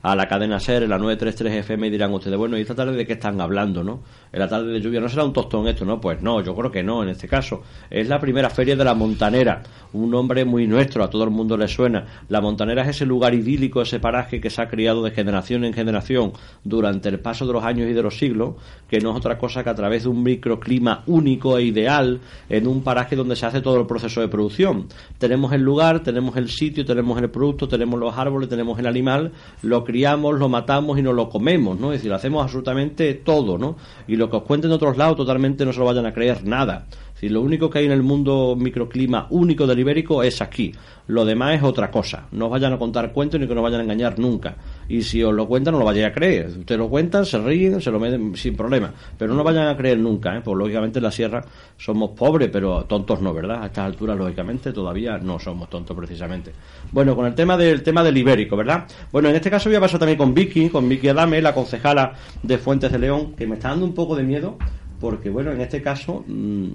a 0.00 0.14
la 0.14 0.28
cadena 0.28 0.60
SER 0.60 0.84
en 0.84 0.90
la 0.90 0.98
933 0.98 1.64
FM 1.64 1.88
y 1.88 1.90
dirán 1.90 2.12
ustedes, 2.12 2.38
bueno, 2.38 2.56
¿y 2.56 2.60
esta 2.60 2.74
tarde 2.74 2.92
de 2.92 3.06
qué 3.06 3.14
están 3.14 3.40
hablando, 3.40 3.82
no? 3.82 4.00
En 4.32 4.38
la 4.38 4.48
tarde 4.48 4.72
de 4.72 4.80
lluvia 4.80 5.00
no 5.00 5.08
será 5.08 5.24
un 5.24 5.32
tostón 5.32 5.66
esto, 5.66 5.84
¿no? 5.84 6.00
Pues 6.00 6.22
no, 6.22 6.40
yo 6.40 6.54
creo 6.54 6.70
que 6.70 6.82
no, 6.82 7.02
en 7.02 7.08
este 7.08 7.26
caso. 7.26 7.62
Es 7.90 8.08
la 8.08 8.20
primera 8.20 8.48
feria 8.48 8.76
de 8.76 8.84
la 8.84 8.94
Montanera, 8.94 9.62
un 9.92 10.10
nombre 10.10 10.44
muy 10.44 10.66
nuestro, 10.66 11.02
a 11.02 11.10
todo 11.10 11.24
el 11.24 11.30
mundo 11.30 11.56
le 11.56 11.66
suena. 11.66 12.04
La 12.28 12.40
Montanera 12.40 12.82
es 12.82 12.88
ese 12.88 13.06
lugar 13.06 13.34
idílico, 13.34 13.82
ese 13.82 13.98
paraje 13.98 14.40
que 14.40 14.50
se 14.50 14.62
ha 14.62 14.68
criado 14.68 15.02
de 15.02 15.10
generación 15.10 15.64
en 15.64 15.72
generación 15.72 16.32
durante 16.62 17.08
el 17.08 17.18
paso 17.18 17.46
de 17.46 17.54
los 17.54 17.64
años 17.64 17.88
y 17.88 17.92
de 17.92 18.02
los 18.02 18.18
siglos, 18.18 18.54
que 18.88 19.00
no 19.00 19.10
es 19.10 19.16
otra 19.16 19.36
cosa 19.36 19.64
que 19.64 19.70
a 19.70 19.74
través 19.74 20.04
de 20.04 20.10
un 20.10 20.22
microclima 20.22 21.02
único 21.06 21.58
e 21.58 21.64
ideal, 21.64 22.20
en 22.48 22.66
un 22.68 22.82
paraje 22.82 23.16
donde 23.16 23.34
se 23.34 23.46
hace 23.46 23.60
todo 23.60 23.80
el 23.80 23.86
proceso 23.86 24.20
de 24.20 24.28
producción. 24.28 24.86
Tenemos 25.18 25.52
el 25.52 25.62
lugar, 25.62 26.02
tenemos 26.02 26.36
el 26.36 26.50
sitio, 26.50 26.84
tenemos 26.84 27.20
el 27.20 27.30
producto, 27.30 27.66
tenemos 27.66 27.98
los 27.98 28.16
árboles, 28.16 28.48
tenemos 28.48 28.78
el 28.78 28.86
animal, 28.86 29.32
lo 29.62 29.87
criamos, 29.88 30.38
lo 30.38 30.50
matamos 30.50 30.98
y 30.98 31.02
nos 31.02 31.14
lo 31.14 31.30
comemos, 31.30 31.80
¿no? 31.80 31.92
Es 31.94 32.00
decir, 32.00 32.12
hacemos 32.12 32.42
absolutamente 32.42 33.14
todo, 33.14 33.56
¿no? 33.56 33.76
Y 34.06 34.16
lo 34.16 34.28
que 34.28 34.36
os 34.36 34.42
cuenten 34.42 34.68
de 34.68 34.76
otros 34.76 34.98
lados 34.98 35.16
totalmente 35.16 35.64
no 35.64 35.72
se 35.72 35.78
lo 35.78 35.86
vayan 35.86 36.04
a 36.04 36.12
creer 36.12 36.44
nada. 36.44 36.84
Si 37.18 37.28
lo 37.28 37.40
único 37.40 37.68
que 37.68 37.80
hay 37.80 37.86
en 37.86 37.92
el 37.92 38.04
mundo 38.04 38.54
microclima 38.56 39.26
único 39.30 39.66
del 39.66 39.80
ibérico 39.80 40.22
es 40.22 40.40
aquí. 40.40 40.72
Lo 41.08 41.24
demás 41.24 41.56
es 41.56 41.62
otra 41.64 41.90
cosa. 41.90 42.28
No 42.30 42.44
os 42.44 42.50
vayan 42.52 42.74
a 42.74 42.78
contar 42.78 43.12
cuentos 43.12 43.40
ni 43.40 43.48
que 43.48 43.54
nos 43.56 43.64
vayan 43.64 43.80
a 43.80 43.82
engañar 43.82 44.20
nunca. 44.20 44.54
Y 44.88 45.02
si 45.02 45.20
os 45.22 45.34
lo 45.34 45.48
cuentan, 45.48 45.72
no 45.72 45.80
lo 45.80 45.84
vayáis 45.84 46.06
a 46.06 46.12
creer. 46.12 46.46
Ustedes 46.46 46.78
lo 46.78 46.88
cuentan, 46.88 47.26
se 47.26 47.38
ríen, 47.38 47.80
se 47.80 47.90
lo 47.90 47.98
meten 47.98 48.36
sin 48.36 48.54
problema. 48.54 48.92
Pero 49.18 49.34
no 49.34 49.42
vayan 49.42 49.66
a 49.66 49.76
creer 49.76 49.98
nunca, 49.98 50.36
¿eh? 50.36 50.42
Pues 50.44 50.56
lógicamente 50.56 51.00
en 51.00 51.02
la 51.02 51.10
sierra 51.10 51.44
somos 51.76 52.10
pobres, 52.10 52.50
pero 52.52 52.84
tontos 52.84 53.20
no, 53.20 53.34
¿verdad? 53.34 53.64
A 53.64 53.66
estas 53.66 53.86
alturas, 53.86 54.16
lógicamente, 54.16 54.72
todavía 54.72 55.18
no 55.18 55.40
somos 55.40 55.68
tontos 55.68 55.96
precisamente. 55.96 56.52
Bueno, 56.92 57.16
con 57.16 57.26
el 57.26 57.34
tema 57.34 57.56
del 57.56 57.82
tema 57.82 58.04
del 58.04 58.16
ibérico, 58.16 58.56
¿verdad? 58.56 58.86
Bueno, 59.10 59.28
en 59.28 59.34
este 59.34 59.50
caso 59.50 59.68
voy 59.68 59.76
a 59.76 59.80
pasar 59.80 59.98
también 59.98 60.18
con 60.18 60.32
Vicky, 60.32 60.68
con 60.68 60.88
Vicky 60.88 61.08
Adame, 61.08 61.42
la 61.42 61.52
concejala 61.52 62.12
de 62.44 62.58
Fuentes 62.58 62.92
de 62.92 62.98
León, 63.00 63.34
que 63.34 63.44
me 63.44 63.56
está 63.56 63.70
dando 63.70 63.86
un 63.86 63.94
poco 63.94 64.14
de 64.14 64.22
miedo, 64.22 64.56
porque 65.00 65.30
bueno, 65.30 65.50
en 65.50 65.60
este 65.62 65.82
caso... 65.82 66.22
Mmm, 66.28 66.68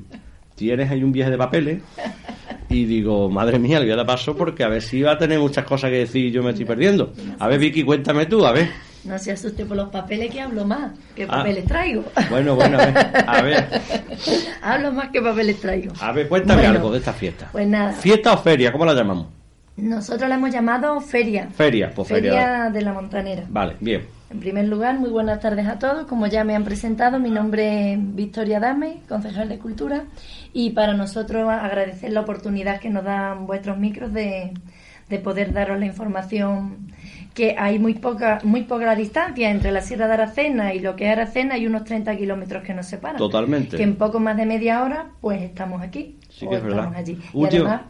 tienes 0.63 0.89
ahí 0.89 1.03
un 1.03 1.11
viaje 1.11 1.31
de 1.31 1.37
papeles 1.37 1.81
y 2.69 2.85
digo, 2.85 3.29
madre 3.29 3.59
mía, 3.59 3.77
el 3.77 3.85
día 3.85 3.95
la 3.95 4.05
paso 4.05 4.35
porque 4.35 4.63
a 4.63 4.67
ver 4.67 4.81
si 4.81 5.01
va 5.01 5.11
a 5.11 5.17
tener 5.17 5.39
muchas 5.39 5.65
cosas 5.65 5.89
que 5.89 5.97
decir 5.97 6.25
y 6.25 6.31
yo 6.31 6.41
me 6.41 6.51
estoy 6.51 6.65
perdiendo. 6.65 7.13
A 7.39 7.47
ver, 7.47 7.59
Vicky, 7.59 7.83
cuéntame 7.83 8.25
tú, 8.25 8.45
a 8.45 8.51
ver. 8.51 8.69
No 9.03 9.19
se 9.19 9.33
asuste 9.33 9.65
por 9.65 9.75
los 9.75 9.89
papeles 9.89 10.31
que 10.31 10.39
hablo 10.39 10.65
más. 10.65 10.93
¿Qué 11.15 11.23
ah. 11.23 11.37
papeles 11.37 11.65
traigo? 11.65 12.05
Bueno, 12.29 12.55
bueno, 12.55 12.79
a 12.79 12.85
ver. 12.85 12.97
A 13.27 13.41
ver. 13.41 13.67
hablo 14.61 14.93
más 14.93 15.09
que 15.09 15.21
papeles 15.21 15.59
traigo. 15.59 15.93
A 15.99 16.11
ver, 16.13 16.27
cuéntame 16.27 16.65
algo 16.65 16.91
de 16.91 16.99
esta 16.99 17.13
fiesta. 17.13 17.49
Pues 17.51 17.67
nada. 17.67 17.91
¿Fiesta 17.91 18.33
o 18.33 18.37
feria? 18.37 18.71
¿Cómo 18.71 18.85
la 18.85 18.93
llamamos? 18.93 19.27
Nosotros 19.75 20.29
la 20.29 20.35
hemos 20.35 20.51
llamado 20.51 20.99
feria. 21.01 21.49
Feria, 21.49 21.91
pues 21.93 22.07
feria. 22.07 22.31
Feria 22.31 22.69
de 22.71 22.81
la 22.81 22.93
Montanera. 22.93 23.43
Vale, 23.49 23.75
bien. 23.79 24.03
En 24.33 24.39
primer 24.39 24.67
lugar, 24.67 24.97
muy 24.97 25.11
buenas 25.11 25.39
tardes 25.41 25.67
a 25.67 25.77
todos. 25.77 26.07
Como 26.07 26.25
ya 26.25 26.43
me 26.43 26.55
han 26.55 26.63
presentado, 26.63 27.19
mi 27.19 27.29
nombre 27.29 27.93
es 27.93 28.15
Victoria 28.15 28.59
Dame, 28.59 29.01
concejal 29.07 29.47
de 29.47 29.59
Cultura, 29.59 30.05
y 30.53 30.71
para 30.71 30.95
nosotros 30.95 31.47
agradecer 31.47 32.11
la 32.11 32.21
oportunidad 32.21 32.79
que 32.79 32.89
nos 32.89 33.03
dan 33.03 33.45
vuestros 33.45 33.77
micros 33.77 34.11
de, 34.11 34.53
poder 35.23 35.53
daros 35.53 35.79
la 35.79 35.85
información 35.85 36.87
que 37.35 37.55
hay 37.55 37.77
muy 37.77 37.93
poca 37.93 38.39
muy 38.43 38.63
poca 38.63 38.95
distancia 38.95 39.51
entre 39.51 39.71
la 39.71 39.81
Sierra 39.81 40.07
de 40.07 40.13
Aracena 40.13 40.73
y 40.73 40.79
lo 40.79 40.95
que 40.95 41.05
es 41.05 41.11
Aracena 41.11 41.53
hay 41.53 41.67
unos 41.67 41.83
30 41.83 42.17
kilómetros 42.17 42.63
que 42.63 42.73
nos 42.73 42.87
separan. 42.87 43.17
Totalmente. 43.17 43.77
Que 43.77 43.83
en 43.83 43.95
poco 43.95 44.19
más 44.19 44.35
de 44.35 44.47
media 44.47 44.81
hora 44.81 45.09
pues 45.21 45.43
estamos 45.43 45.83
aquí. 45.83 46.17
Sí 46.29 46.47
que 46.47 46.55
es 46.55 46.63
verdad. 46.63 46.91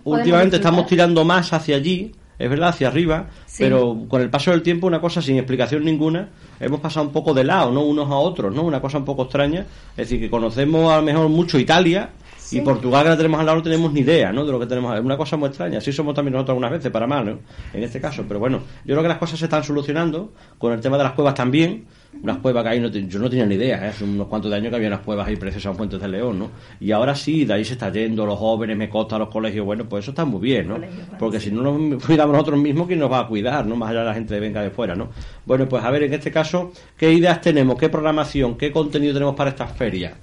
últimamente 0.03 0.57
estamos 0.57 0.85
tirando 0.87 1.23
más 1.23 1.53
hacia 1.53 1.77
allí 1.77 2.11
es 2.43 2.49
verdad, 2.49 2.69
hacia 2.69 2.89
arriba, 2.89 3.27
pero 3.57 3.97
con 4.09 4.21
el 4.21 4.29
paso 4.29 4.51
del 4.51 4.61
tiempo, 4.61 4.85
una 4.85 4.99
cosa 4.99 5.21
sin 5.21 5.37
explicación 5.37 5.85
ninguna, 5.85 6.27
hemos 6.59 6.81
pasado 6.81 7.05
un 7.05 7.13
poco 7.13 7.33
de 7.33 7.45
lado, 7.45 7.71
¿no? 7.71 7.83
Unos 7.83 8.11
a 8.11 8.15
otros, 8.15 8.53
¿no? 8.53 8.63
Una 8.63 8.81
cosa 8.81 8.97
un 8.97 9.05
poco 9.05 9.23
extraña. 9.23 9.61
Es 9.91 10.09
decir, 10.09 10.19
que 10.19 10.29
conocemos 10.29 10.91
a 10.91 10.97
lo 10.97 11.03
mejor 11.03 11.29
mucho 11.29 11.57
Italia, 11.57 12.09
y 12.57 12.61
Portugal 12.61 13.03
que 13.03 13.09
la 13.09 13.17
tenemos 13.17 13.39
al 13.39 13.45
lado 13.45 13.57
no 13.57 13.63
tenemos 13.63 13.93
ni 13.93 14.01
idea, 14.01 14.31
¿no? 14.31 14.45
De 14.45 14.51
lo 14.51 14.59
que 14.59 14.65
tenemos. 14.65 14.95
Es 14.95 15.03
una 15.03 15.17
cosa 15.17 15.37
muy 15.37 15.49
extraña. 15.49 15.77
Así 15.79 15.91
somos 15.91 16.13
también 16.13 16.33
nosotros 16.33 16.53
algunas 16.53 16.71
veces, 16.71 16.91
para 16.91 17.07
mal, 17.07 17.25
¿no? 17.25 17.39
En 17.73 17.83
este 17.83 17.99
caso. 17.99 18.23
Pero 18.27 18.39
bueno, 18.39 18.59
yo 18.85 18.93
creo 18.93 19.01
que 19.01 19.07
las 19.07 19.17
cosas 19.17 19.39
se 19.39 19.45
están 19.45 19.63
solucionando. 19.63 20.31
Con 20.57 20.73
el 20.73 20.79
tema 20.79 20.97
de 20.97 21.03
las 21.03 21.13
cuevas 21.13 21.33
también. 21.33 21.85
Unas 22.21 22.37
cuevas 22.37 22.63
que 22.63 22.69
hay, 22.69 22.79
no 22.79 22.89
yo 22.89 23.19
no 23.19 23.29
tenía 23.29 23.45
ni 23.45 23.55
idea, 23.55 23.83
¿eh? 23.85 23.89
hace 23.89 24.03
unos 24.03 24.27
cuantos 24.27 24.51
de 24.51 24.57
años 24.57 24.69
que 24.69 24.75
había 24.75 24.87
unas 24.87 24.99
cuevas 24.99 25.27
ahí 25.27 25.35
preciosas 25.35 25.71
en 25.71 25.77
Fuentes 25.77 25.99
de 25.99 26.07
León, 26.07 26.37
¿no? 26.37 26.51
Y 26.79 26.91
ahora 26.91 27.15
sí, 27.15 27.43
de 27.43 27.55
ahí 27.55 27.65
se 27.65 27.73
está 27.73 27.91
yendo, 27.91 28.25
los 28.25 28.37
jóvenes, 28.37 28.77
me 28.77 28.87
consta, 28.87 29.17
los 29.17 29.29
colegios, 29.29 29.65
bueno, 29.65 29.85
pues 29.89 30.05
eso 30.05 30.11
está 30.11 30.23
muy 30.23 30.39
bien, 30.39 30.67
¿no? 30.67 30.77
Porque 31.17 31.39
si 31.39 31.51
no 31.51 31.63
nos 31.63 32.03
cuidamos 32.03 32.33
nosotros 32.33 32.59
mismos, 32.59 32.87
¿quién 32.87 32.99
nos 32.99 33.11
va 33.11 33.21
a 33.21 33.27
cuidar, 33.27 33.65
no? 33.65 33.75
Más 33.75 33.89
allá 33.89 34.01
de 34.01 34.05
la 34.05 34.13
gente 34.13 34.35
que 34.35 34.39
venga 34.39 34.61
de 34.61 34.69
fuera, 34.69 34.95
¿no? 34.95 35.09
Bueno, 35.43 35.67
pues 35.67 35.83
a 35.83 35.89
ver, 35.89 36.03
en 36.03 36.13
este 36.13 36.31
caso, 36.31 36.71
¿qué 36.95 37.11
ideas 37.11 37.41
tenemos? 37.41 37.77
¿Qué 37.77 37.89
programación? 37.89 38.57
¿Qué 38.57 38.71
contenido 38.71 39.13
tenemos 39.13 39.35
para 39.35 39.49
estas 39.49 39.71
ferias? 39.71 40.13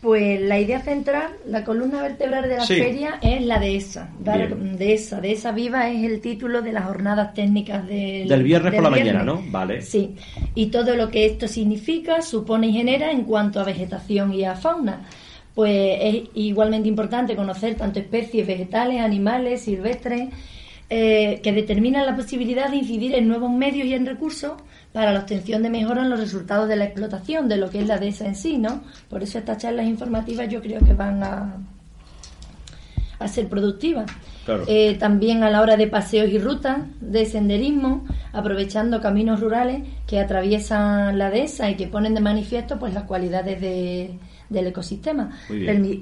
Pues 0.00 0.40
la 0.40 0.60
idea 0.60 0.80
central, 0.80 1.32
la 1.44 1.64
columna 1.64 2.00
vertebral 2.02 2.48
de 2.48 2.56
la 2.56 2.64
feria 2.64 3.18
es 3.20 3.42
la 3.42 3.58
de 3.58 3.74
esa. 3.74 4.08
de 4.20 4.94
esa, 4.94 5.20
de 5.20 5.32
esa 5.32 5.50
viva 5.50 5.90
es 5.90 6.04
el 6.04 6.20
título 6.20 6.62
de 6.62 6.72
las 6.72 6.84
jornadas 6.84 7.34
técnicas 7.34 7.84
del, 7.88 8.28
del 8.28 8.42
viernes 8.44 8.74
por 8.74 8.84
la 8.84 8.90
mañana, 8.90 9.24
¿no? 9.24 9.42
Vale. 9.50 9.82
Sí. 9.82 10.14
Y 10.54 10.66
todo 10.66 10.94
lo 10.94 11.10
que 11.10 11.26
esto 11.26 11.48
significa, 11.48 12.22
supone 12.22 12.68
y 12.68 12.74
genera 12.74 13.10
en 13.10 13.24
cuanto 13.24 13.58
a 13.58 13.64
vegetación 13.64 14.32
y 14.32 14.44
a 14.44 14.54
fauna. 14.54 15.02
Pues 15.52 15.98
es 16.00 16.22
igualmente 16.34 16.88
importante 16.88 17.34
conocer 17.34 17.74
tanto 17.74 17.98
especies 17.98 18.46
vegetales, 18.46 19.00
animales, 19.00 19.62
silvestres, 19.62 20.28
eh, 20.90 21.40
que 21.42 21.52
determinan 21.52 22.06
la 22.06 22.14
posibilidad 22.14 22.70
de 22.70 22.76
incidir 22.76 23.16
en 23.16 23.26
nuevos 23.26 23.50
medios 23.50 23.88
y 23.88 23.94
en 23.94 24.06
recursos 24.06 24.52
para 24.98 25.12
la 25.12 25.20
obtención 25.20 25.62
de 25.62 25.70
mejora 25.70 26.02
en 26.02 26.10
los 26.10 26.18
resultados 26.18 26.68
de 26.68 26.74
la 26.74 26.86
explotación 26.86 27.48
de 27.48 27.56
lo 27.56 27.70
que 27.70 27.78
es 27.78 27.86
la 27.86 27.98
dehesa 27.98 28.26
en 28.26 28.34
sí, 28.34 28.58
¿no? 28.58 28.82
Por 29.08 29.22
eso 29.22 29.38
estas 29.38 29.58
charlas 29.58 29.86
informativas 29.86 30.48
yo 30.48 30.60
creo 30.60 30.80
que 30.80 30.92
van 30.92 31.22
a, 31.22 31.54
a 33.20 33.28
ser 33.28 33.46
productivas. 33.48 34.10
Eh, 34.66 34.96
también 34.98 35.44
a 35.44 35.50
la 35.50 35.60
hora 35.60 35.76
de 35.76 35.86
paseos 35.86 36.28
y 36.30 36.40
rutas 36.40 36.78
de 37.00 37.26
senderismo, 37.26 38.06
aprovechando 38.32 39.00
caminos 39.00 39.38
rurales 39.38 39.84
que 40.04 40.18
atraviesan 40.18 41.16
la 41.16 41.30
dehesa 41.30 41.70
y 41.70 41.76
que 41.76 41.86
ponen 41.86 42.14
de 42.14 42.20
manifiesto 42.20 42.80
pues 42.80 42.92
las 42.92 43.04
cualidades 43.04 43.60
de, 43.60 44.18
del 44.48 44.66
ecosistema, 44.66 45.30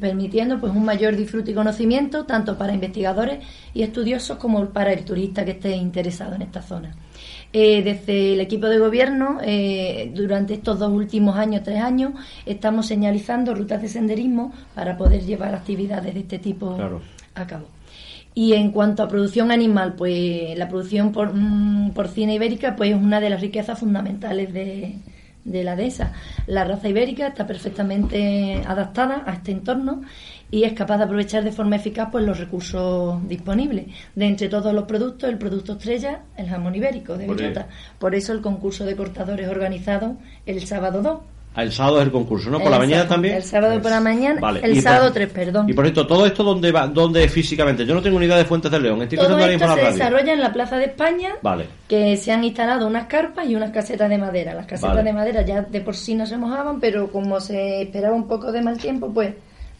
permitiendo 0.00 0.58
pues 0.58 0.72
un 0.72 0.86
mayor 0.86 1.16
disfrute 1.16 1.50
y 1.50 1.54
conocimiento 1.54 2.24
tanto 2.24 2.56
para 2.56 2.72
investigadores 2.72 3.44
y 3.74 3.82
estudiosos 3.82 4.38
como 4.38 4.64
para 4.70 4.94
el 4.94 5.04
turista 5.04 5.44
que 5.44 5.50
esté 5.50 5.76
interesado 5.76 6.34
en 6.36 6.40
esta 6.40 6.62
zona. 6.62 6.96
Eh, 7.58 7.82
desde 7.82 8.34
el 8.34 8.40
equipo 8.40 8.66
de 8.66 8.78
gobierno, 8.78 9.38
eh, 9.42 10.12
durante 10.14 10.52
estos 10.52 10.78
dos 10.78 10.92
últimos 10.92 11.38
años, 11.38 11.62
tres 11.62 11.80
años, 11.80 12.12
estamos 12.44 12.84
señalizando 12.86 13.54
rutas 13.54 13.80
de 13.80 13.88
senderismo 13.88 14.52
para 14.74 14.98
poder 14.98 15.24
llevar 15.24 15.54
actividades 15.54 16.12
de 16.12 16.20
este 16.20 16.38
tipo 16.38 16.76
a 17.34 17.46
cabo. 17.46 17.64
Y 18.34 18.52
en 18.52 18.72
cuanto 18.72 19.02
a 19.02 19.08
producción 19.08 19.50
animal, 19.50 19.94
pues 19.94 20.54
la 20.58 20.68
producción 20.68 21.12
por, 21.12 21.32
mm, 21.32 21.92
porcina 21.92 22.34
ibérica 22.34 22.76
pues 22.76 22.90
es 22.90 22.96
una 22.96 23.20
de 23.20 23.30
las 23.30 23.40
riquezas 23.40 23.78
fundamentales 23.78 24.52
de, 24.52 24.96
de 25.46 25.64
la 25.64 25.76
dehesa. 25.76 26.12
La 26.46 26.64
raza 26.64 26.90
ibérica 26.90 27.28
está 27.28 27.46
perfectamente 27.46 28.60
adaptada 28.66 29.22
a 29.24 29.32
este 29.32 29.52
entorno 29.52 30.02
y 30.50 30.64
es 30.64 30.72
capaz 30.72 30.98
de 30.98 31.04
aprovechar 31.04 31.44
de 31.44 31.52
forma 31.52 31.76
eficaz 31.76 32.08
pues, 32.10 32.24
los 32.24 32.38
recursos 32.38 33.26
disponibles. 33.28 33.86
De 34.14 34.26
entre 34.26 34.48
todos 34.48 34.72
los 34.72 34.84
productos, 34.84 35.28
el 35.28 35.38
producto 35.38 35.72
estrella, 35.72 36.20
el 36.36 36.48
jamón 36.48 36.74
ibérico 36.74 37.16
de 37.16 37.26
bellota. 37.26 37.68
Por 37.98 38.14
eso 38.14 38.32
el 38.32 38.40
concurso 38.40 38.84
de 38.84 38.96
cortadores 38.96 39.48
organizado 39.48 40.16
el 40.46 40.66
sábado 40.66 41.02
2 41.02 41.18
Ah, 41.56 41.62
el 41.62 41.72
sábado 41.72 42.00
es 42.00 42.04
el 42.04 42.12
concurso, 42.12 42.50
¿no? 42.50 42.60
¿Por 42.60 42.70
la 42.70 42.78
mañana 42.78 43.08
también? 43.08 43.36
El 43.36 43.42
sábado 43.42 43.80
por 43.80 43.90
la 43.90 43.98
mañana, 43.98 44.42
el 44.62 44.82
sábado 44.82 45.10
3, 45.10 45.30
perdón. 45.30 45.70
Y 45.70 45.72
por 45.72 45.86
esto, 45.86 46.06
¿todo 46.06 46.26
esto 46.26 46.44
dónde 46.44 46.70
va? 46.70 46.86
¿Dónde 46.86 47.26
físicamente? 47.30 47.86
Yo 47.86 47.94
no 47.94 48.02
tengo 48.02 48.20
ni 48.20 48.26
idea 48.26 48.36
de 48.36 48.44
Fuentes 48.44 48.70
del 48.70 48.82
León. 48.82 49.00
Estoy 49.00 49.16
Todo 49.16 49.38
esto 49.38 49.74
se 49.74 49.84
desarrolla 49.84 50.34
en 50.34 50.40
la 50.42 50.52
Plaza 50.52 50.76
de 50.76 50.84
España, 50.84 51.30
vale. 51.40 51.64
que 51.88 52.18
se 52.18 52.30
han 52.30 52.44
instalado 52.44 52.86
unas 52.86 53.06
carpas 53.06 53.48
y 53.48 53.56
unas 53.56 53.70
casetas 53.70 54.10
de 54.10 54.18
madera. 54.18 54.52
Las 54.52 54.66
casetas 54.66 55.02
de 55.02 55.12
madera 55.14 55.46
ya 55.46 55.62
de 55.62 55.80
por 55.80 55.96
sí 55.96 56.14
no 56.14 56.26
se 56.26 56.36
mojaban, 56.36 56.78
pero 56.78 57.10
como 57.10 57.40
se 57.40 57.80
esperaba 57.80 58.14
un 58.14 58.28
poco 58.28 58.52
de 58.52 58.60
mal 58.60 58.76
tiempo, 58.76 59.10
pues 59.14 59.32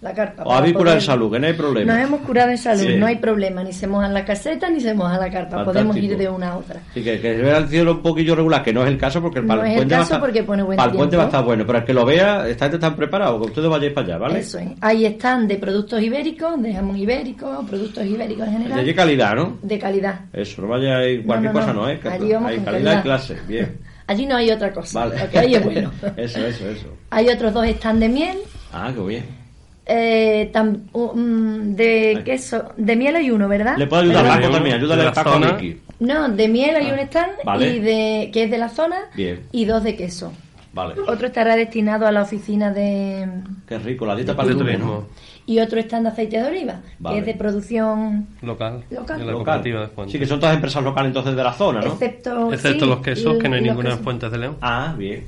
la 0.06 0.14
carpa. 0.14 0.42
O 0.44 0.52
habéis 0.52 0.74
curado 0.74 0.96
en 0.96 1.02
salud, 1.02 1.32
que 1.32 1.38
no 1.38 1.46
hay 1.46 1.52
problema. 1.52 1.92
Nos 1.92 2.02
hemos 2.02 2.20
curado 2.20 2.50
en 2.50 2.58
salud, 2.58 2.88
no 2.96 3.06
hay 3.06 3.16
problema. 3.16 3.64
Ni 3.64 3.72
se 3.72 3.86
mojan 3.86 4.14
la 4.14 4.24
caseta 4.24 4.70
ni 4.70 4.80
se 4.80 4.94
moja 4.94 5.18
la 5.18 5.30
carpa. 5.30 5.64
Podemos 5.64 5.96
ir 5.96 6.16
de 6.16 6.28
una 6.28 6.50
a 6.50 6.56
otra. 6.58 6.80
Y 6.94 7.02
que, 7.02 7.20
que 7.20 7.36
se 7.36 7.42
vea 7.42 7.58
el 7.58 7.68
cielo 7.68 7.92
un 7.92 8.02
poquillo 8.02 8.34
regular, 8.34 8.62
que 8.62 8.72
no 8.72 8.82
es 8.82 8.88
el 8.88 8.98
caso 8.98 9.20
porque 9.20 9.40
el, 9.40 9.46
no 9.46 9.64
es 9.64 9.82
el 9.82 9.88
caso 9.88 10.20
porque 10.20 10.42
pone 10.42 10.62
buen 10.62 10.76
para 10.76 10.90
el 10.90 10.96
puente 10.96 11.16
va 11.16 11.24
a 11.24 11.26
estar 11.26 11.44
bueno, 11.44 11.64
pero 11.66 11.78
el 11.78 11.84
que 11.84 11.92
lo 11.92 12.04
vea, 12.04 12.48
está 12.48 12.66
están 12.66 12.96
preparados, 12.96 13.40
que 13.40 13.46
ustedes 13.48 13.68
vayáis 13.68 13.92
para 13.92 14.06
allá, 14.06 14.18
¿vale? 14.18 14.38
Eso 14.40 14.58
es. 14.58 14.68
Ahí 14.80 15.04
están 15.04 15.48
de 15.48 15.56
productos 15.56 16.00
ibéricos, 16.02 16.60
de 16.62 16.72
jamón 16.72 16.96
ibérico, 16.96 17.64
productos 17.68 18.04
ibéricos 18.04 18.46
en 18.46 18.52
general. 18.52 18.84
De 18.84 18.94
calidad, 18.94 19.34
¿no? 19.34 19.58
De 19.62 19.78
calidad. 19.78 20.20
Eso, 20.32 20.62
no 20.62 20.68
vaya 20.68 20.98
a 20.98 21.24
cualquier 21.24 21.52
cosa, 21.52 21.72
no, 21.72 21.88
¿eh? 21.88 22.00
Allí 22.04 22.32
vamos 22.32 22.50
hay 22.50 22.58
calidad, 22.58 22.96
de 22.96 23.02
clase, 23.02 23.36
bien. 23.48 23.78
Allí 24.06 24.24
no 24.24 24.36
hay 24.36 24.50
otra 24.50 24.72
cosa. 24.72 25.00
Vale. 25.00 25.18
Lo 25.18 25.30
que 25.30 25.38
hay 25.38 25.54
es 25.56 25.64
bueno. 25.64 25.90
eso, 26.16 26.46
eso, 26.46 26.68
eso. 26.68 26.86
Hay 27.10 27.28
otros 27.28 27.52
dos 27.52 27.66
están 27.66 27.98
de 27.98 28.08
miel. 28.08 28.38
Ah, 28.72 28.92
qué 28.94 29.02
bien 29.02 29.45
eh, 29.86 30.50
de 30.52 32.22
queso, 32.24 32.72
de 32.76 32.96
miel 32.96 33.16
hay 33.16 33.30
uno, 33.30 33.48
¿verdad? 33.48 33.76
Le 33.78 33.86
puedo 33.86 34.02
ayudar, 34.02 34.26
Paco 34.40 34.50
también, 34.52 34.76
ayúdale 34.76 35.06
a 35.06 35.12
Paco 35.12 35.38
Miki. 35.38 35.80
No, 36.00 36.28
de 36.28 36.48
miel 36.48 36.76
hay 36.76 36.88
Ah, 36.90 36.92
un 36.94 36.98
stand 37.00 37.32
vale. 37.44 37.76
y 37.76 37.78
de, 37.80 38.30
que 38.32 38.44
es 38.44 38.50
de 38.50 38.58
la 38.58 38.68
zona 38.68 38.96
Bien. 39.14 39.40
y 39.52 39.64
dos 39.64 39.82
de 39.84 39.96
queso. 39.96 40.32
Vale. 40.74 40.94
Otro 41.08 41.28
estará 41.28 41.56
destinado 41.56 42.06
a 42.06 42.12
la 42.12 42.20
oficina 42.22 42.70
de... 42.70 43.26
Qué 43.66 43.78
rico, 43.78 44.04
la 44.04 44.14
dieta 44.14 44.36
para 44.36 44.50
el 44.50 44.58
turismo. 44.58 45.06
Y 45.46 45.60
otro 45.60 45.78
stand 45.80 46.04
de 46.06 46.12
aceite 46.12 46.42
de 46.42 46.48
oliva, 46.48 46.80
Vale. 46.98 47.14
que 47.14 47.20
es 47.20 47.26
de 47.26 47.34
producción, 47.34 48.26
Local. 48.42 48.82
Local. 48.90 49.18
De 49.18 49.24
la 49.24 49.30
Local. 49.32 49.44
cooperativa 49.44 49.80
de 49.82 49.86
Fuentes. 49.86 50.12
Sí, 50.12 50.18
que 50.18 50.26
son 50.26 50.38
todas 50.40 50.54
empresas 50.56 50.82
locales 50.84 51.08
entonces 51.10 51.34
de 51.36 51.42
la 51.44 51.52
zona, 51.54 51.80
¿no? 51.80 51.86
excepto... 51.92 52.52
Excepto 52.52 52.84
sí, 52.84 52.90
los 52.90 53.00
quesos, 53.00 53.38
que 53.38 53.48
no 53.48 53.54
hay 53.54 53.62
ninguna 53.62 53.92
en. 53.92 53.98
Fuentes 54.00 54.30
de 54.30 54.36
León. 54.38 54.56
Ah, 54.60 54.94
bien. 54.98 55.24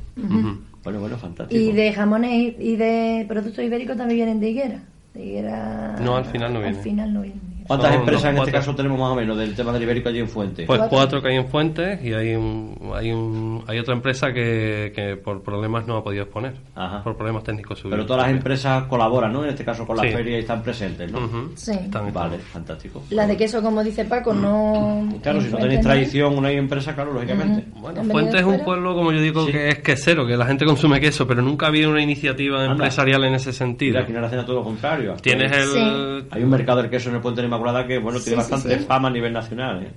Bueno, 0.84 1.00
bueno, 1.00 1.16
fantástico. 1.18 1.60
Y 1.60 1.72
de 1.72 1.92
jamones 1.92 2.54
y- 2.58 2.76
de 2.76 3.24
productos 3.28 3.64
ibéricos 3.64 3.96
también 3.96 4.16
vienen 4.18 4.40
de 4.40 4.50
higuera. 4.50 4.80
De 5.14 5.24
higuera... 5.24 5.96
No, 6.00 6.16
al 6.16 6.24
final 6.24 6.52
no 6.52 6.60
viene. 6.60 6.76
Al 6.78 6.82
final 6.82 7.12
no 7.12 7.22
vienen. 7.22 7.57
¿Cuántas 7.68 7.90
Son 7.92 8.00
empresas 8.00 8.24
en 8.32 8.38
este 8.38 8.50
caso 8.52 8.74
tenemos 8.74 8.98
más 8.98 9.10
o 9.10 9.14
menos 9.14 9.36
del 9.38 9.54
tema 9.54 9.72
del 9.72 9.82
ibérico 9.84 10.08
allí 10.08 10.18
en 10.18 10.28
Fuente? 10.28 10.64
Pues 10.66 10.78
Cuatro. 10.78 10.96
cuatro 10.96 11.22
que 11.22 11.28
hay 11.28 11.36
en 11.36 11.46
Fuentes 11.48 12.02
y 12.04 12.12
hay 12.14 12.34
un, 12.34 12.90
hay 12.94 13.12
un, 13.12 13.62
hay 13.68 13.78
otra 13.78 13.94
empresa 13.94 14.32
que, 14.32 14.90
que 14.96 15.16
por 15.16 15.42
problemas 15.42 15.86
no 15.86 15.98
ha 15.98 16.02
podido 16.02 16.24
exponer. 16.24 16.54
Ajá. 16.74 17.04
Por 17.04 17.14
problemas 17.16 17.44
técnicos 17.44 17.78
suyos. 17.78 17.94
Pero 17.94 18.06
todas 18.06 18.22
las 18.22 18.30
empresas 18.32 18.84
colaboran, 18.84 19.32
¿no? 19.32 19.44
En 19.44 19.50
este 19.50 19.64
caso 19.64 19.86
con 19.86 19.96
la 19.98 20.02
Sí. 20.02 20.08
feria 20.10 20.36
y 20.38 20.40
están 20.40 20.62
presentes, 20.62 21.12
¿no? 21.12 21.20
Sí. 21.54 21.72
Están 21.72 22.12
Vale, 22.12 22.36
todo. 22.38 22.46
fantástico. 22.46 23.02
Las 23.10 23.28
de 23.28 23.36
queso, 23.36 23.62
como 23.62 23.84
dice 23.84 24.04
Paco, 24.06 24.32
no... 24.32 25.06
Y 25.14 25.18
Claro, 25.18 25.40
si 25.42 25.50
no 25.50 25.58
tenéis 25.58 25.80
tradición, 25.82 26.38
una 26.38 26.50
empresa, 26.50 26.94
claro, 26.94 27.12
lógicamente. 27.12 27.64
Bueno, 27.74 28.00
¿Han 28.00 28.08
venido 28.08 28.12
Fuentes 28.12 28.40
es 28.40 28.46
un 28.46 28.64
pueblo, 28.64 28.94
como 28.94 29.12
yo 29.12 29.20
digo, 29.20 29.44
Sí. 29.44 29.52
que 29.52 29.68
es 29.68 29.78
quesero, 29.80 30.26
que 30.26 30.36
la 30.38 30.46
gente 30.46 30.64
consume 30.64 31.00
queso, 31.00 31.26
pero 31.26 31.42
nunca 31.42 31.66
ha 31.66 31.68
habido 31.68 31.90
una 31.90 32.00
iniciativa 32.02 32.60
Anda. 32.60 32.72
empresarial 32.72 33.24
en 33.24 33.34
ese 33.34 33.52
sentido. 33.52 33.92
Mira, 33.92 34.02
aquí 34.04 34.12
en 34.12 34.18
Aracena 34.18 34.46
todo 34.46 34.56
lo 34.56 34.64
contrario. 34.64 35.14
Tienes 35.20 35.52
el... 35.52 35.64
Sí. 35.66 36.26
Hay 36.30 36.42
un 36.42 36.50
mercado 36.50 36.80
del 36.80 36.90
queso 36.90 37.10
en 37.10 37.16
el 37.16 37.20
Puente 37.20 37.42
de 37.42 37.48
Inmaculada 37.58 37.86
que, 37.86 37.98
bueno, 37.98 38.18
tiene 38.20 38.40
Sí, 38.42 38.46
sí, 38.46 38.50
bastante 38.52 38.78
sí. 38.78 38.84
fama 38.86 39.08
a 39.08 39.10
nivel 39.10 39.32
nacional, 39.32 39.82
¿eh? 39.82 39.90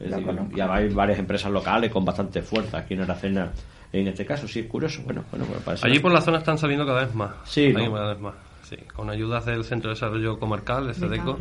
Es 0.00 0.10
Lo 0.10 0.16
decir, 0.16 0.26
conozco. 0.26 0.56
y 0.56 0.60
hay 0.60 0.88
varias 0.88 1.18
empresas 1.18 1.50
locales 1.52 1.90
con 1.90 2.04
bastante 2.04 2.42
fuerza 2.42 2.78
aquí 2.78 2.94
en 2.94 3.02
Aracena. 3.02 3.50
En 3.92 4.08
este 4.08 4.26
caso, 4.26 4.48
sí, 4.48 4.60
es 4.60 4.66
curioso. 4.66 5.02
Bueno, 5.04 5.22
bueno, 5.30 5.46
pues 5.46 5.60
parece... 5.62 5.86
Allí 5.86 6.00
por 6.00 6.10
la 6.12 6.20
zona 6.20 6.38
están 6.38 6.58
saliendo 6.58 6.84
cada 6.84 7.04
vez 7.04 7.14
más. 7.14 7.30
Sí, 7.44 7.72
cada 7.72 8.08
vez 8.12 8.20
más. 8.20 8.34
Sí, 8.68 8.76
con 8.96 9.10
ayudas 9.10 9.44
del 9.44 9.62
Centro 9.62 9.90
de 9.90 9.94
Desarrollo 9.94 10.38
Comarcal, 10.38 10.86
de 10.88 10.94
CEDECO, 10.94 11.38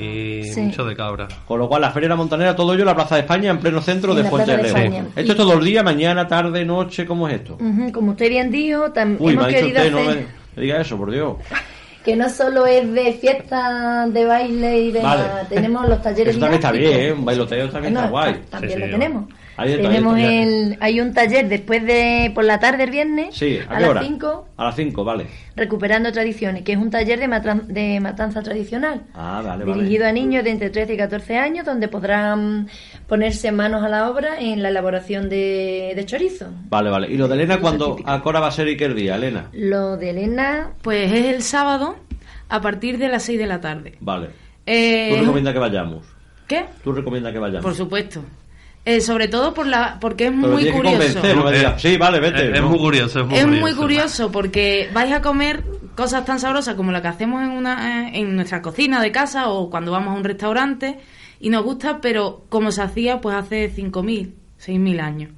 y 0.00 0.44
Sí. 0.44 0.60
mucho 0.62 0.84
de 0.86 0.96
cabra. 0.96 1.28
Con 1.46 1.58
lo 1.60 1.68
cual, 1.68 1.82
la 1.82 1.90
Feria 1.90 2.06
de 2.08 2.14
la 2.14 2.16
Montanera, 2.16 2.56
todo 2.56 2.72
ello 2.72 2.82
en 2.82 2.86
la 2.86 2.94
Plaza 2.94 3.16
de 3.16 3.20
España, 3.20 3.50
en 3.50 3.58
pleno 3.58 3.80
centro 3.82 4.16
En 4.16 4.22
de 4.24 4.30
Fuente 4.30 4.56
de 4.56 4.62
León. 4.72 5.08
¿Esto 5.14 5.32
es 5.32 5.36
todo 5.38 5.52
el 5.52 5.64
día, 5.64 5.82
mañana, 5.82 6.26
tarde, 6.26 6.64
noche? 6.64 7.04
¿Cómo 7.04 7.28
es 7.28 7.34
esto? 7.34 7.58
Ujú, 7.60 7.92
Como 7.92 8.12
usted 8.12 8.30
bien 8.30 8.50
dijo, 8.50 8.92
tam- 8.94 9.16
Uy, 9.20 9.26
me 9.26 9.32
hemos 9.34 9.44
ha 9.44 9.48
dicho 9.48 9.60
querido 9.60 9.78
usted, 9.78 9.92
no 9.92 9.98
hacer 10.10 10.26
me 10.56 10.62
diga 10.62 10.80
eso, 10.80 10.96
por 10.96 11.10
Dios. 11.10 11.36
que 12.04 12.14
no 12.16 12.28
solo 12.28 12.66
es 12.66 12.92
de 12.92 13.14
fiesta, 13.14 14.06
de 14.08 14.24
baile 14.26 14.78
y 14.82 14.92
de 14.92 15.00
Vale. 15.00 15.22
tenemos 15.48 15.88
los 15.88 16.02
talleres 16.02 16.32
Eso 16.36 16.40
también 16.40 16.60
está 16.60 16.70
bien, 16.72 17.00
¿eh? 17.00 17.12
Un 17.12 17.24
bailoteo 17.24 17.70
también 17.70 17.94
No, 17.94 18.00
está 18.00 18.10
guay. 18.10 18.34
ta- 18.34 18.40
También 18.50 18.72
Sí, 18.74 18.78
lo 18.78 18.84
sí, 18.86 18.92
tenemos. 18.92 19.24
Tenemos 19.56 20.18
el, 20.18 20.76
hay 20.80 21.00
un 21.00 21.12
taller 21.14 21.48
después 21.48 21.84
de 21.84 22.30
por 22.34 22.44
la 22.44 22.58
tarde 22.58 22.84
el 22.84 22.90
viernes 22.90 23.34
Sí, 23.36 23.58
¿a, 23.68 23.72
a, 23.74 23.78
qué 23.78 23.94
las 23.94 24.04
5 24.06 24.48
A 24.56 24.64
las 24.64 24.76
5, 24.76 25.04
vale. 25.04 25.26
recuperando 25.56 26.10
tradiciones, 26.12 26.62
que 26.62 26.72
es 26.72 26.78
un 26.78 26.90
taller 26.90 27.18
de, 27.20 27.28
matran- 27.28 27.66
de 27.66 28.00
matanza 28.00 28.42
tradicional. 28.42 29.02
Ah, 29.14 29.42
vale, 29.44 29.64
vale. 29.64 29.82
dirigido 29.82 30.06
a 30.06 30.12
niños 30.12 30.42
de 30.44 30.50
entre 30.50 30.70
13 30.70 30.94
y 30.94 30.96
14 30.96 31.36
años, 31.38 31.64
donde 31.66 31.88
podrán 31.88 32.68
ponerse 33.06 33.52
manos 33.52 33.82
a 33.84 33.88
la 33.88 34.10
obra 34.10 34.38
en 34.40 34.62
la 34.62 34.70
elaboración 34.70 35.28
de, 35.28 35.92
de 35.94 36.04
chorizo. 36.06 36.46
Vale, 36.68 36.90
vale. 36.90 37.08
¿Y 37.12 37.16
lo 37.16 37.28
de 37.28 37.34
Elena 37.34 37.60
cuando 37.60 37.96
a 38.04 38.20
hora 38.24 38.40
va 38.40 38.48
a 38.48 38.52
ser 38.52 38.68
y 38.68 38.76
qué 38.76 38.88
día, 38.88 39.16
Elena? 39.16 39.48
Lo 39.52 39.96
de 39.96 40.10
Elena, 40.10 40.70
Pues 40.82 41.12
es 41.12 41.26
el 41.26 41.42
sábado 41.42 41.96
a 42.48 42.60
partir 42.60 42.98
de 42.98 43.08
las 43.08 43.22
6 43.22 43.38
de 43.38 43.46
la 43.46 43.60
tarde. 43.60 43.94
Vale. 44.00 44.28
Eh, 44.66 45.10
¿Tú 45.12 45.20
recomiendas 45.20 45.52
que 45.54 45.60
vayamos? 45.60 46.04
¿Qué? 46.48 46.64
¿Tú 46.82 46.92
recomiendas 46.92 47.32
que 47.32 47.38
vayamos? 47.38 47.62
Por 47.62 47.74
supuesto. 47.74 48.20
Eh, 48.86 49.00
sobre 49.00 49.28
todo 49.28 49.54
por 49.54 49.66
la, 49.66 49.98
porque 49.98 50.26
es 50.26 50.30
Pero 50.30 50.52
muy 50.52 50.70
curioso. 50.70 51.20
no 51.22 51.78
sí, 51.78 51.96
vale, 51.96 52.20
vete. 52.20 52.54
Es, 52.54 52.62
muy 52.62 52.78
curioso, 52.78 53.20
es 53.20 53.26
muy 53.26 53.34
es 53.36 53.44
curioso. 53.44 53.60
muy 53.62 53.74
curioso 53.74 54.30
porque 54.30 54.90
vais 54.92 55.10
a 55.12 55.22
comer 55.22 55.64
cosas 55.94 56.24
tan 56.26 56.38
sabrosas 56.38 56.74
como 56.74 56.92
la 56.92 57.00
que 57.00 57.08
hacemos 57.08 57.42
en, 57.42 57.50
una, 57.50 58.08
eh, 58.08 58.20
en 58.20 58.36
nuestra 58.36 58.60
cocina 58.60 59.00
de 59.00 59.10
casa 59.10 59.48
o 59.48 59.70
cuando 59.70 59.90
vamos 59.92 60.14
a 60.14 60.18
un 60.18 60.24
restaurante 60.24 60.98
y 61.40 61.48
nos 61.48 61.64
gusta, 61.64 62.00
pero 62.02 62.44
como 62.50 62.72
se 62.72 62.82
hacía 62.82 63.22
pues 63.22 63.36
hace 63.36 63.72
5.000, 63.74 64.32
6.000 64.60 65.00
años. 65.00 65.30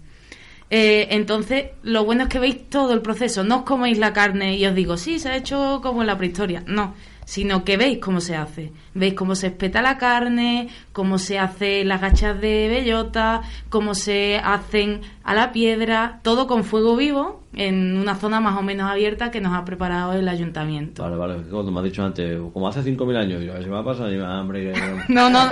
Eh, 0.68 1.08
entonces, 1.10 1.66
lo 1.84 2.04
bueno 2.04 2.24
es 2.24 2.28
que 2.28 2.40
veis 2.40 2.68
todo 2.68 2.92
el 2.92 3.00
proceso, 3.00 3.44
no 3.44 3.58
os 3.58 3.62
coméis 3.62 3.98
la 3.98 4.12
carne 4.12 4.56
y 4.56 4.66
os 4.66 4.74
digo, 4.74 4.96
sí, 4.96 5.20
se 5.20 5.28
ha 5.28 5.36
hecho 5.36 5.78
como 5.80 6.00
en 6.00 6.08
la 6.08 6.18
prehistoria, 6.18 6.64
no, 6.66 6.94
sino 7.26 7.64
que 7.64 7.76
veis 7.76 7.98
cómo 7.98 8.20
se 8.20 8.36
hace, 8.36 8.72
veis 8.94 9.14
cómo 9.14 9.34
se 9.34 9.48
espeta 9.48 9.82
la 9.82 9.98
carne, 9.98 10.68
cómo 10.92 11.18
se 11.18 11.38
hacen 11.38 11.88
las 11.88 12.00
gachas 12.00 12.40
de 12.40 12.68
bellota, 12.68 13.42
cómo 13.68 13.94
se 13.94 14.38
hacen 14.38 15.00
a 15.24 15.34
la 15.34 15.52
piedra, 15.52 16.20
todo 16.22 16.46
con 16.46 16.62
fuego 16.64 16.96
vivo 16.96 17.42
en 17.56 17.96
una 17.96 18.14
zona 18.14 18.38
más 18.38 18.56
o 18.58 18.62
menos 18.62 18.88
abierta 18.88 19.30
que 19.30 19.40
nos 19.40 19.54
ha 19.54 19.64
preparado 19.64 20.12
el 20.12 20.28
ayuntamiento. 20.28 21.02
Vale, 21.02 21.16
vale. 21.16 21.34
Cuando 21.50 21.72
me 21.72 21.78
has 21.80 21.84
dicho 21.84 22.04
antes, 22.04 22.38
como 22.52 22.68
hace 22.68 22.82
5.000 22.82 23.16
años, 23.16 23.42
yo, 23.42 23.60
se 23.60 23.68
me 23.68 23.78
ha 23.78 23.82
pasado 23.82 24.12
y 24.12 24.18
me 24.18 24.24
hambre. 24.24 24.72
No, 25.08 25.30
no, 25.30 25.50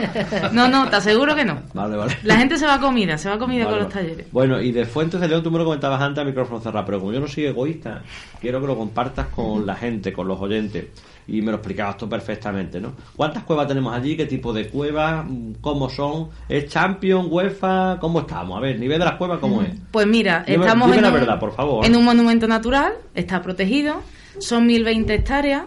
no, 0.53 0.69
no, 0.69 0.89
te 0.91 0.97
aseguro 0.97 1.35
que 1.35 1.45
no. 1.45 1.63
Vale, 1.73 1.97
vale. 1.97 2.17
La 2.23 2.37
gente 2.37 2.59
se 2.59 2.67
va 2.67 2.75
a 2.75 2.81
comida, 2.81 3.17
se 3.17 3.29
va 3.29 3.37
a 3.37 3.39
comida 3.39 3.65
Vale, 3.65 3.77
con 3.77 3.85
los 3.85 3.93
talleres. 3.93 4.27
Bueno, 4.31 4.61
y 4.61 4.71
de 4.73 4.85
Fuentes 4.85 5.21
de 5.21 5.29
León 5.29 5.43
tú 5.43 5.51
me 5.51 5.59
lo 5.59 5.65
comentabas 5.65 6.01
antes 6.01 6.23
a 6.23 6.25
micrófono 6.25 6.61
cerrado, 6.61 6.85
pero 6.85 7.01
como 7.01 7.13
yo 7.13 7.21
no 7.21 7.27
soy 7.27 7.47
egoísta, 7.47 8.03
quiero 8.41 8.61
que 8.61 8.67
lo 8.67 8.77
compartas 8.77 9.29
con 9.29 9.65
la 9.65 9.75
gente, 9.75 10.13
con 10.13 10.29
los 10.29 10.39
oyentes. 10.41 10.89
Y 11.27 11.41
me 11.41 11.53
lo 11.53 11.57
explicabas 11.64 11.96
tú 11.96 12.09
perfectamente, 12.09 12.81
¿no? 12.81 12.92
¿Cuántas 13.16 13.42
cuevas 13.44 13.66
tenemos 13.66 13.94
allí? 13.94 14.16
¿Qué 14.16 14.27
tipo 14.27 14.53
de 14.53 14.68
cuevas? 14.68 15.24
¿Cómo 15.61 15.88
son? 15.88 16.29
¿Es 16.48 16.68
Champion, 16.68 17.27
UEFA? 17.31 17.98
¿Cómo 18.00 18.20
estamos? 18.20 18.59
A 18.59 18.61
ver, 18.61 18.79
nivel 18.79 18.98
de 18.98 19.05
las 19.07 19.14
cuevas, 19.16 19.38
¿cómo 19.40 19.62
es? 19.62 19.70
Pues 19.90 20.07
mira, 20.07 20.44
Dime- 20.46 20.64
estamos 20.64 20.87
dime 20.88 20.96
en, 20.98 21.03
la 21.03 21.09
un, 21.09 21.14
verdad, 21.14 21.40
por 21.40 21.55
favor. 21.55 21.85
en 21.87 21.96
un 21.96 22.05
monumento 22.05 22.46
natural, 22.46 22.92
está 23.14 23.42
protegido, 23.42 24.03
son 24.38 24.66
1020 24.66 25.14
hectáreas, 25.14 25.62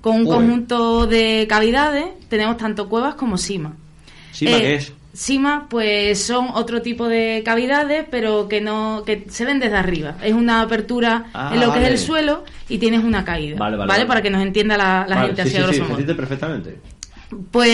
con 0.00 0.16
un 0.16 0.26
conjunto 0.26 1.06
de 1.06 1.46
cavidades, 1.48 2.06
tenemos 2.28 2.56
tanto 2.56 2.88
cuevas 2.88 3.14
como 3.14 3.36
sima. 3.38 3.74
¿Sima 4.32 4.56
Eh, 4.58 4.60
qué 4.60 4.74
es? 4.76 4.92
Sima, 5.14 5.66
pues 5.70 6.22
son 6.24 6.48
otro 6.54 6.82
tipo 6.82 7.08
de 7.08 7.42
cavidades, 7.44 8.04
pero 8.10 8.48
que 8.48 8.60
no 8.60 9.04
que 9.06 9.24
se 9.30 9.44
ven 9.44 9.60
desde 9.60 9.76
arriba. 9.76 10.16
Es 10.22 10.32
una 10.34 10.60
apertura 10.60 11.26
Ah, 11.32 11.52
en 11.54 11.60
lo 11.60 11.72
que 11.72 11.82
es 11.84 11.88
el 11.88 11.98
suelo 11.98 12.44
y 12.68 12.78
tienes 12.78 13.02
una 13.04 13.24
caída. 13.24 13.56
Vale, 13.56 13.76
vale, 13.76 13.88
vale. 13.88 14.06
Para 14.06 14.20
que 14.22 14.30
nos 14.30 14.42
entienda 14.42 14.76
la, 14.76 15.06
la 15.08 15.22
gente 15.22 15.42
sí, 15.44 15.48
así 15.48 15.50
sí, 15.50 15.56
a 15.56 15.60
sí, 15.60 15.62
grosso 15.62 15.74
se 15.74 15.80
modo. 15.82 15.90
entiende 15.92 16.14
perfectamente. 16.14 16.78
Pues 17.50 17.70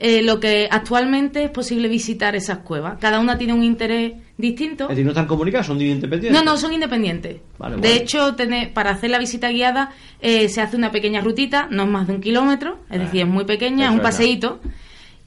eh, 0.00 0.20
lo 0.22 0.38
que 0.38 0.68
actualmente 0.70 1.44
es 1.44 1.50
posible 1.50 1.88
visitar 1.88 2.36
esas 2.36 2.58
cuevas. 2.58 2.98
Cada 3.00 3.18
una 3.18 3.36
tiene 3.38 3.52
un 3.54 3.64
interés 3.64 4.12
distinto. 4.36 4.84
Es 4.84 4.90
decir, 4.90 5.04
no 5.04 5.10
están 5.12 5.26
comunicadas, 5.26 5.66
son 5.66 5.80
independientes. 5.80 6.32
No, 6.32 6.48
no, 6.48 6.56
son 6.58 6.72
independientes. 6.72 7.36
Vale, 7.58 7.76
de 7.76 7.94
hecho, 7.96 8.36
para 8.74 8.90
hacer 8.90 9.10
la 9.10 9.18
visita 9.18 9.48
guiada 9.50 9.90
eh, 10.20 10.48
se 10.48 10.60
hace 10.60 10.76
una 10.76 10.90
pequeña 10.92 11.20
rutita, 11.20 11.66
no 11.70 11.84
es 11.84 11.88
más 11.88 12.06
de 12.06 12.14
un 12.14 12.20
kilómetro, 12.20 12.78
es 12.90 12.96
Ah, 13.00 13.04
decir, 13.04 13.22
es 13.22 13.28
muy 13.28 13.44
pequeña, 13.44 13.86
es 13.86 13.90
un 13.90 13.96
nada. 13.98 14.08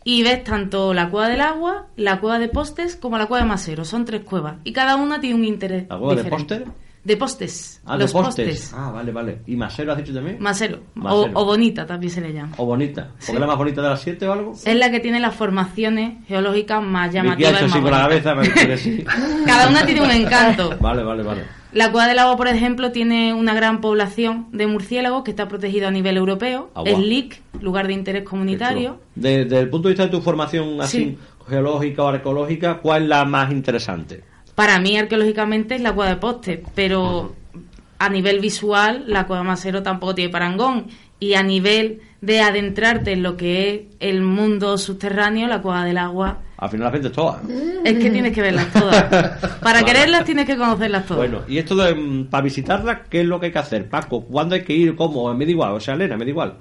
Y 0.05 0.23
ves 0.23 0.43
tanto 0.43 0.93
la 0.93 1.09
cueva 1.09 1.29
del 1.29 1.41
agua, 1.41 1.87
la 1.95 2.19
cueva 2.19 2.39
de 2.39 2.49
postes, 2.49 2.95
como 2.95 3.17
la 3.17 3.25
cueva 3.27 3.43
de 3.43 3.49
Masero. 3.49 3.85
Son 3.85 4.03
tres 4.05 4.21
cuevas. 4.23 4.55
Y 4.63 4.73
cada 4.73 4.95
una 4.97 5.19
tiene 5.21 5.35
un 5.35 5.45
interés. 5.45 5.85
¿La 5.89 5.97
cueva 5.97 6.15
de 6.15 6.23
diferente. 6.23 6.55
póster? 6.57 6.73
De 7.03 7.17
postes. 7.17 7.81
Ah, 7.85 7.97
los 7.97 8.13
de 8.13 8.19
postes. 8.21 8.73
Ah, 8.73 8.89
vale, 8.91 9.11
vale. 9.11 9.39
¿Y 9.45 9.57
Masero 9.57 9.91
has 9.91 9.97
dicho 9.97 10.13
también? 10.13 10.37
Masero. 10.39 10.77
O, 10.95 10.99
Masero. 10.99 11.31
o 11.39 11.45
bonita 11.45 11.85
también 11.85 12.09
se 12.11 12.21
le 12.21 12.31
llama. 12.31 12.53
¿O 12.57 12.65
bonita? 12.65 13.07
¿Porque 13.11 13.25
Sí. 13.25 13.31
es 13.33 13.39
la 13.39 13.47
más 13.47 13.57
bonita 13.57 13.81
de 13.81 13.89
las 13.89 14.01
siete 14.01 14.25
o 14.27 14.31
algo? 14.33 14.53
Es 14.53 14.75
la 14.75 14.89
que 14.89 14.99
tiene 15.01 15.19
las 15.19 15.35
formaciones 15.35 16.25
geológicas 16.27 16.81
más 16.81 17.09
¿Y 17.09 17.11
qué 17.11 17.19
ha 17.19 17.23
llamativas. 17.23 17.51
hecho 17.53 17.61
y 17.61 17.65
así 17.65 17.73
más 17.73 17.81
con 17.81 17.91
la 17.91 17.97
cabeza? 18.03 18.35
Me 18.35 18.49
que 18.53 18.77
sí. 18.77 19.05
Cada 19.45 19.69
una 19.69 19.85
tiene 19.85 20.01
un 20.01 20.11
encanto. 20.11 20.77
Vale, 20.79 21.03
vale, 21.03 21.23
vale. 21.23 21.43
La 21.73 21.91
Cueva 21.91 22.07
del 22.07 22.19
Agua, 22.19 22.37
por 22.37 22.47
ejemplo, 22.47 22.91
tiene 22.91 23.33
una 23.33 23.53
gran 23.55 23.81
población 23.81 24.47
de 24.51 24.67
murciélagos 24.67 25.23
que 25.23 25.31
está 25.31 25.47
protegido 25.47 25.87
a 25.87 25.91
nivel 25.91 26.17
europeo. 26.17 26.69
Agua. 26.75 26.89
Es 26.91 26.99
LIC, 26.99 27.41
lugar 27.61 27.87
de 27.87 27.93
interés 27.93 28.23
comunitario. 28.23 28.99
De- 29.15 29.45
Desde 29.45 29.59
el 29.61 29.69
punto 29.69 29.87
de 29.87 29.93
vista 29.93 30.03
de 30.05 30.11
tu 30.11 30.21
formación 30.21 30.79
así 30.81 30.97
Sí. 30.97 31.17
geológica 31.49 32.03
o 32.03 32.07
arqueológica, 32.09 32.77
¿cuál 32.79 33.03
es 33.03 33.09
la 33.09 33.25
más 33.25 33.51
interesante? 33.51 34.23
Para 34.53 34.79
mí, 34.79 34.97
arqueológicamente, 34.97 35.73
es 35.75 35.81
la 35.81 35.93
Cueva 35.93 36.11
de 36.11 36.17
Poste, 36.17 36.63
pero 36.75 37.33
a 37.97 38.09
nivel 38.09 38.39
visual, 38.39 39.05
la 39.07 39.25
Cueva 39.25 39.41
Masero 39.43 39.81
tampoco 39.81 40.13
tiene 40.13 40.29
parangón. 40.31 40.87
Y 41.23 41.33
a 41.35 41.43
nivel 41.43 42.01
de 42.21 42.41
adentrarte 42.41 43.13
en 43.13 43.23
lo 43.23 43.37
que 43.37 43.73
es 43.73 43.81
el 43.99 44.21
mundo 44.21 44.77
subterráneo, 44.77 45.47
la 45.47 45.61
Cueva 45.61 45.85
del 45.85 45.97
Agua, 45.97 46.39
Al 46.57 46.69
final 46.69 46.85
las 46.85 46.93
vendes 46.93 47.11
todas. 47.11 47.41
es 47.83 47.93
que 47.97 48.09
tienes 48.09 48.33
que 48.33 48.41
verlas 48.41 48.71
todas. 48.73 49.03
Para 49.61 49.81
Vale. 49.81 49.85
quererlas 49.85 50.25
tienes 50.25 50.45
que 50.45 50.57
conocerlas 50.57 51.05
todas. 51.05 51.29
Bueno, 51.29 51.45
y 51.47 51.57
esto 51.57 51.75
de 51.75 51.93
mm, 51.95 52.25
para 52.27 52.43
visitarlas, 52.43 52.99
¿qué 53.09 53.21
es 53.21 53.25
lo 53.27 53.39
que 53.39 53.47
hay 53.47 53.51
que 53.51 53.59
hacer? 53.59 53.89
Paco, 53.89 54.25
¿cuándo 54.25 54.55
hay 54.55 54.63
que 54.63 54.73
ir? 54.73 54.95
¿Cómo? 54.95 55.33
Me 55.33 55.45
da 55.45 55.51
igual, 55.51 55.71
o 55.73 55.79
sea, 55.79 55.93
Elena, 55.95 56.15
me 56.17 56.25
da 56.25 56.29
igual. 56.31 56.53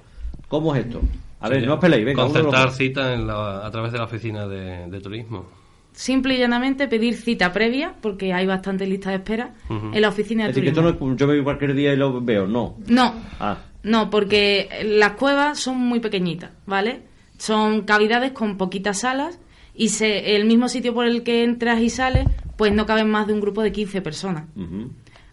¿Cómo 0.49 0.75
es 0.75 0.85
esto? 0.87 1.01
A 1.41 1.49
ver, 1.49 1.61
Sí, 1.61 1.67
no 1.67 1.75
os 1.75 1.81
peleéis, 1.81 2.05
venga. 2.07 2.23
Concertar 2.23 2.65
lo- 2.67 2.71
cita 2.73 3.15
en 3.15 3.27
la- 3.27 3.67
a 3.67 3.71
través 3.71 3.91
de 3.93 3.99
la 3.99 4.05
oficina 4.05 4.47
de, 4.47 4.87
de 4.89 5.01
turismo. 5.01 5.47
Simple 5.93 6.35
y 6.35 6.39
llanamente 6.39 6.89
pedir 6.89 7.15
cita 7.17 7.53
previa, 7.53 7.95
porque 8.01 8.33
hay 8.33 8.47
bastante 8.47 8.87
lista 8.87 9.11
de 9.11 9.17
espera, 9.17 9.55
en 9.69 10.01
la 10.01 10.09
oficina 10.09 10.45
de 10.45 10.51
Es 10.51 10.55
decir, 10.57 10.71
que 10.71 10.75
turismo. 10.75 10.91
esto 10.91 11.05
no 11.07 11.13
es- 11.15 11.19
yo 11.21 11.27
me 11.27 11.35
voy 11.35 11.43
cualquier 11.45 11.75
día 11.75 11.93
y 11.93 11.97
lo 11.97 12.21
veo, 12.21 12.47
no. 12.47 12.77
No, 12.89 13.15
Ah, 13.39 13.57
no, 13.83 14.11
porque 14.11 14.69
las 14.85 15.13
cuevas 15.13 15.59
son 15.59 15.79
muy 15.79 16.01
pequeñitas, 16.01 16.51
¿vale? 16.67 17.03
Son 17.39 17.83
cavidades 17.83 18.33
con 18.33 18.57
poquitas 18.57 19.01
salas 19.01 19.39
y 19.75 19.89
se, 19.89 20.37
el 20.37 20.45
mismo 20.45 20.69
sitio 20.69 20.95
por 20.95 21.07
el 21.07 21.23
que 21.23 21.45
entras 21.45 21.81
y 21.81 21.91
sales, 21.91 22.27
pues 22.57 22.73
no 22.73 22.87
caben 22.87 23.11
más 23.11 23.27
de 23.27 23.33
un 23.33 23.41
grupo 23.41 23.63
de 23.63 23.73
15 23.73 24.03
personas. 24.03 24.45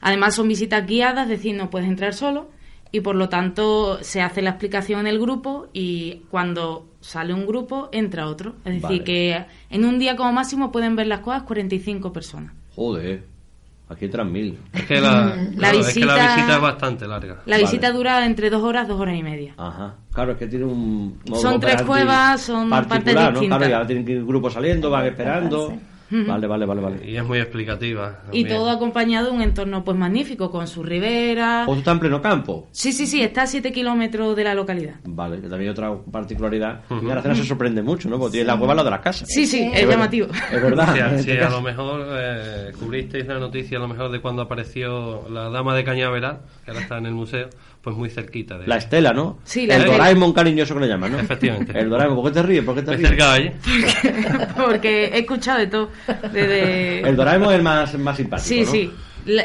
Además 0.01 0.35
son 0.35 0.47
visitas 0.47 0.87
guiadas, 0.87 1.23
es 1.23 1.37
decir, 1.37 1.55
no 1.55 1.69
puedes 1.69 1.87
entrar 1.87 2.13
solo 2.13 2.49
y 2.91 3.01
por 3.01 3.15
lo 3.15 3.29
tanto 3.29 4.03
se 4.03 4.21
hace 4.21 4.41
la 4.41 4.51
explicación 4.51 5.01
en 5.01 5.07
el 5.07 5.19
grupo 5.19 5.67
y 5.73 6.23
cuando 6.31 6.87
sale 7.01 7.33
un 7.33 7.45
grupo 7.45 7.89
entra 7.91 8.27
otro. 8.27 8.55
Es 8.65 8.81
decir, 8.81 9.03
que 9.03 9.45
en 9.69 9.85
un 9.85 9.99
día 9.99 10.15
como 10.15 10.33
máximo 10.33 10.71
pueden 10.71 10.95
ver 10.95 11.07
las 11.07 11.19
cosas 11.19 11.43
45 11.43 12.11
personas. 12.11 12.53
Joder. 12.75 13.25
Aquí 13.89 14.05
entran 14.05 14.31
mil. 14.31 14.59
Es 14.71 14.83
que 14.83 15.01
la, 15.01 15.35
visita, 15.71 16.55
es 16.55 16.61
bastante 16.61 17.07
larga. 17.07 17.41
La 17.47 17.57
visita 17.57 17.91
dura 17.91 18.23
entre 18.23 18.51
dos 18.51 18.61
horas, 18.61 18.87
dos 18.87 18.99
horas 18.99 19.15
y 19.17 19.23
media. 19.23 19.55
Ajá. 19.57 19.95
Claro, 20.13 20.33
es 20.33 20.37
que 20.37 20.47
tiene 20.47 20.65
un... 20.65 21.19
Son 21.33 21.59
tres 21.59 21.81
cuevas, 21.81 22.39
son 22.39 22.69
partes 22.69 23.03
distintas. 23.03 23.33
¿no? 23.33 23.57
Claro, 23.57 23.67
ya 23.67 23.87
tienen 23.87 24.05
que 24.05 24.11
ir 24.11 24.25
grupos 24.25 24.53
saliendo, 24.53 24.91
van 24.91 25.07
esperando. 25.07 25.73
Vale, 26.11 26.47
vale, 26.47 26.65
vale, 26.65 26.81
vale. 26.81 27.09
Y 27.09 27.15
es 27.15 27.23
muy 27.23 27.39
explicativa. 27.39 28.23
Y 28.31 28.45
todo 28.45 28.69
acompañado 28.69 29.27
de 29.29 29.35
un 29.35 29.41
entorno 29.41 29.83
pues 29.83 29.97
magnífico, 29.97 30.49
con 30.49 30.67
su 30.67 30.83
ribera. 30.83 31.65
¿O 31.67 31.75
está 31.75 31.91
en 31.91 31.99
pleno 31.99 32.21
campo? 32.21 32.67
Sí, 32.71 32.91
sí, 32.91 33.05
sí, 33.05 33.21
está 33.21 33.43
a 33.43 33.47
7 33.47 33.71
kilómetros 33.71 34.35
de 34.35 34.43
la 34.43 34.53
localidad. 34.53 34.95
Vale, 35.03 35.41
que 35.41 35.47
también 35.47 35.71
otra 35.71 35.93
particularidad. 36.11 36.81
Uh 36.89 36.95
-huh. 36.95 37.31
Y 37.33 37.35
se 37.35 37.45
sorprende 37.45 37.81
mucho, 37.81 38.09
¿no? 38.09 38.17
Porque 38.17 38.33
tiene 38.33 38.47
la 38.47 38.57
cueva 38.57 38.75
la 38.75 38.83
de 38.83 38.89
las 38.89 39.01
casas. 39.01 39.27
Sí, 39.29 39.45
sí, 39.45 39.69
es, 39.73 39.87
llamativo. 39.87 40.27
Es 40.51 40.61
verdad. 40.61 41.19
Sí, 41.19 41.31
a 41.37 41.49
lo 41.49 41.61
mejor 41.61 42.07
eh, 42.11 42.71
cubristeis 42.79 43.27
la 43.27 43.39
noticia, 43.39 43.77
a 43.77 43.81
lo 43.81 43.87
mejor 43.87 44.11
de 44.11 44.19
cuando 44.19 44.41
apareció 44.41 45.27
la 45.29 45.49
dama 45.49 45.75
de 45.75 45.83
Cañaveral, 45.83 46.39
que 46.65 46.71
ahora 46.71 46.83
está 46.83 46.97
en 46.97 47.05
el 47.05 47.13
museo 47.13 47.49
pues 47.81 47.95
muy 47.95 48.09
cerquita 48.09 48.57
de 48.57 48.67
la 48.67 48.77
estela 48.77 49.13
no 49.13 49.39
sí 49.43 49.65
la 49.65 49.77
el 49.77 49.85
Doraemon 49.85 50.33
cariñoso 50.33 50.73
que 50.75 50.81
le 50.81 50.87
llaman 50.87 51.13
no 51.13 51.19
efectivamente 51.19 51.77
el 51.79 51.89
Doraemon 51.89 52.17
¿por 52.17 52.25
qué 52.25 52.31
te 52.31 52.43
ríes? 52.43 52.63
¿por 52.63 52.75
qué 52.75 52.81
te 52.81 52.95
ríes? 52.95 53.09
cerca 53.09 53.33
ahí 53.33 53.51
porque 54.57 55.05
he 55.05 55.19
escuchado 55.19 55.59
de 55.59 55.67
todo 55.67 55.89
desde... 56.33 57.01
el 57.01 57.15
Doraemon 57.15 57.49
es 57.49 57.55
el 57.55 57.63
más, 57.63 57.97
más 57.97 58.17
simpático 58.17 58.47
sí 58.47 58.61
¿no? 58.61 58.71
sí 58.71 58.91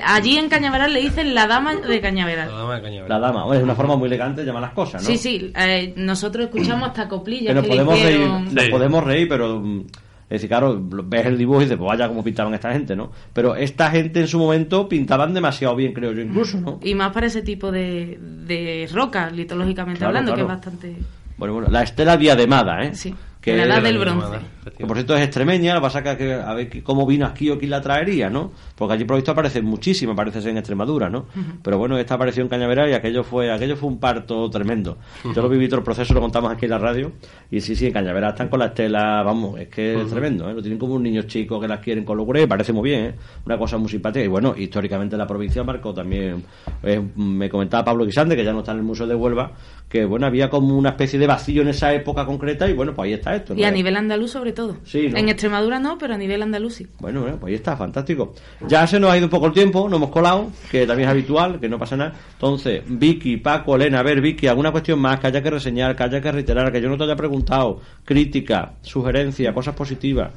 Allí 0.05 0.38
en 0.38 0.49
Cañaveral 0.49 0.92
le 0.92 1.01
dicen 1.01 1.35
la 1.35 1.47
dama 1.47 1.75
de 1.75 2.01
Cañaveral. 2.01 2.49
La 2.49 2.57
dama 2.57 2.77
de 2.77 2.83
Cañaveral. 2.83 3.20
La 3.20 3.27
dama, 3.27 3.57
es 3.57 3.62
una 3.62 3.75
forma 3.75 3.97
muy 3.97 4.07
elegante 4.07 4.40
de 4.40 4.47
llamar 4.47 4.62
las 4.62 4.73
cosas, 4.73 5.03
¿no? 5.03 5.09
Sí, 5.09 5.18
sí. 5.18 5.53
Eh, 5.57 5.92
nosotros 5.97 6.47
escuchamos 6.47 6.88
hasta 6.88 7.09
coplillas 7.09 7.49
que 7.49 7.55
nos 7.55 7.64
que 7.64 7.68
podemos 7.68 7.94
le 7.94 8.01
hicieron... 8.01 8.44
reír, 8.44 8.55
nos 8.55 8.68
podemos 8.68 9.05
reír, 9.05 9.29
pero 9.29 9.61
mm, 9.61 9.87
es 10.24 10.28
decir, 10.30 10.48
claro, 10.48 10.80
ves 10.80 11.26
el 11.26 11.37
dibujo 11.38 11.60
y 11.60 11.64
dices, 11.64 11.76
pues 11.78 11.87
vaya 11.88 12.08
como 12.08 12.24
pintaban 12.24 12.54
esta 12.54 12.72
gente, 12.72 12.96
¿no? 12.96 13.10
Pero 13.32 13.54
esta 13.56 13.90
gente 13.90 14.20
en 14.20 14.26
su 14.26 14.38
momento 14.38 14.88
pintaban 14.88 15.34
demasiado 15.34 15.76
bien, 15.76 15.92
creo 15.92 16.12
yo, 16.12 16.22
incluso, 16.22 16.58
¿no? 16.60 16.80
Y 16.82 16.94
más 16.94 17.12
para 17.12 17.26
ese 17.26 17.42
tipo 17.42 17.70
de, 17.70 18.18
de 18.20 18.88
roca, 18.92 19.30
litológicamente 19.30 19.98
Claro, 19.98 20.08
hablando, 20.08 20.32
claro. 20.34 20.46
que 20.48 20.52
es 20.52 20.58
bastante... 20.58 20.96
Bueno, 21.37 21.54
bueno, 21.54 21.68
la 21.70 21.82
estela 21.82 22.16
diademada, 22.16 22.84
¿eh? 22.84 22.94
Sí, 22.94 23.14
Que 23.44 23.57
la 23.57 23.64
edad 23.64 23.78
es- 23.78 23.85
del 23.85 23.98
bronce. 23.98 24.38
Que 24.78 24.87
por 24.87 24.96
cierto 24.96 25.14
es 25.14 25.22
extremeña, 25.22 25.74
lo 25.74 25.80
que 25.80 25.85
pasa 25.85 26.02
que, 26.02 26.16
que 26.16 26.33
a 26.33 26.54
ver 26.54 26.70
que- 26.70 26.83
cómo 26.83 27.07
vino 27.07 27.26
aquí 27.26 27.50
o 27.50 27.59
quién 27.59 27.70
la 27.70 27.83
traería, 27.83 28.30
¿no? 28.30 28.52
Porque 28.74 28.94
allí 28.94 29.04
por 29.04 29.12
lo 29.12 29.16
visto 29.18 29.33
aparece 29.33 29.61
muchísima, 29.61 30.14
parece 30.14 30.40
ser 30.40 30.52
en 30.52 30.57
Extremadura, 30.59 31.11
¿no? 31.11 31.26
Pero 31.62 31.76
bueno, 31.76 31.98
esta 31.98 32.14
apareció 32.14 32.42
en 32.42 32.48
Cañaveral 32.48 32.88
y 32.88 32.94
aquello 32.94 33.22
fue 33.22 33.52
aquello 33.52 33.76
fue 33.76 33.90
un 33.90 33.98
parto 34.00 34.48
tremendo. 34.48 34.96
Yo 35.35 35.42
lo 35.42 35.48
viví 35.50 35.68
todo 35.68 35.78
el 35.80 35.85
proceso, 35.85 36.14
lo 36.14 36.20
contamos 36.22 36.50
aquí 36.50 36.64
en 36.64 36.70
la 36.70 36.78
radio 36.78 37.12
y 37.50 37.61
sí, 37.61 37.76
sí, 37.76 37.87
en 37.88 37.92
Cañaveral 37.92 38.30
están 38.30 38.48
con 38.48 38.59
la 38.61 38.66
estela, 38.66 39.22
vamos, 39.22 39.61
es 39.61 39.68
que 39.68 40.00
es 40.00 40.09
tremendo, 40.09 40.48
¿eh? 40.48 40.54
Lo 40.54 40.62
tienen 40.62 40.78
como 40.78 40.94
un 40.94 41.02
niño 41.02 41.22
chico 41.22 41.61
que 41.61 41.68
las 41.68 41.80
quieren 41.80 42.04
con 42.04 42.16
locura 42.16 42.40
y 42.40 42.46
parece 42.46 42.72
muy 42.72 42.88
bien, 42.88 43.04
¿eh? 43.04 43.14
Una 43.44 43.59
cosa 43.59 43.76
muy 43.76 43.90
simpática 43.90 44.24
y 44.24 44.28
bueno, 44.28 44.54
históricamente 44.57 45.16
la 45.18 45.26
provincia 45.26 45.62
marcó 45.62 45.92
también, 45.92 46.42
eh, 46.83 47.02
me 47.16 47.50
comentaba 47.50 47.85
Pablo 47.85 48.07
Guisande, 48.07 48.35
que 48.35 48.44
ya 48.44 48.52
no 48.54 48.61
está 48.61 48.72
en 48.72 48.78
el 48.78 48.85
Museo 48.85 49.07
de 49.07 49.14
Huelva, 49.14 49.52
que 49.90 50.07
bueno, 50.07 50.26
había 50.26 50.48
como 50.48 50.76
una 50.76 50.90
especie 50.90 51.18
de 51.18 51.26
vacío 51.26 51.61
en 51.62 51.68
esa 51.68 51.92
época 51.92 52.24
concreta 52.24 52.68
y 52.68 52.72
bueno, 52.72 52.94
pues 52.94 53.09
ahí 53.09 53.12
está 53.12 53.34
esto. 53.37 53.55
¿no? 53.55 53.61
Y 53.61 53.64
a 53.64 53.70
nivel 53.70 53.97
andaluz 53.97 54.31
sobre 54.31 54.53
todo. 54.53 54.77
Sí, 54.85 55.09
¿no? 55.09 55.18
En 55.18 55.29
Extremadura 55.29 55.79
no, 55.79 55.99
pero 55.99 56.14
a 56.14 56.18
nivel 56.18 56.42
andaluz 56.42 56.75
sí. 56.75 56.87
Bueno, 57.01 57.23
bueno, 57.23 57.38
pues 57.38 57.51
ahí 57.51 57.55
está, 57.57 57.77
fantástico. 57.77 58.35
Ya 58.68 58.87
se 58.87 58.99
nos 58.99 59.11
ha 59.11 59.16
ido 59.16 59.27
un 59.27 59.31
poco 59.31 59.47
el 59.47 59.53
tiempo, 59.53 59.88
nos 59.88 59.99
hemos 59.99 60.11
colado, 60.11 60.51
que 60.70 60.87
también 60.87 61.09
es 61.09 61.12
habitual, 61.12 61.61
que 61.61 61.68
no 61.68 61.79
pasa 61.79 61.97
nada. 61.97 62.14
Entonces, 62.33 62.83
Vicky, 62.87 63.37
Paco, 63.38 63.77
Elena, 63.77 64.01
a 64.01 64.03
ver, 64.03 64.20
Vicky, 64.20 64.47
¿alguna 64.47 64.73
cuestión 64.73 64.99
más 64.99 65.20
que 65.20 65.29
haya 65.29 65.42
que 65.42 65.51
reseñar, 65.51 65.94
que 65.97 66.03
haya 66.03 66.20
que 66.20 66.33
reiterar, 66.33 66.73
que 66.73 66.81
yo 66.81 66.88
no 66.88 66.97
te 66.97 67.05
haya 67.05 67.16
preguntado? 67.16 67.81
Crítica, 68.05 68.75
sugerencia, 68.83 69.53
cosas 69.53 69.75
positivas. 69.75 70.31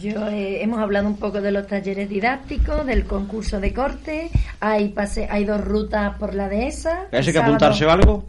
Yo 0.00 0.28
eh, 0.28 0.62
hemos 0.62 0.78
hablado 0.78 1.08
un 1.08 1.16
poco 1.16 1.40
de 1.40 1.50
los 1.50 1.66
talleres 1.66 2.08
didácticos, 2.08 2.86
del 2.86 3.04
concurso 3.04 3.58
de 3.58 3.72
corte. 3.72 4.30
Hay 4.60 4.90
pase, 4.90 5.26
hay 5.28 5.44
dos 5.44 5.60
rutas 5.60 6.16
por 6.18 6.34
la 6.34 6.48
dehesa. 6.48 7.08
¿Hay 7.10 7.24
que 7.24 7.38
apuntarse 7.38 7.84
o 7.84 7.90
algo? 7.90 8.24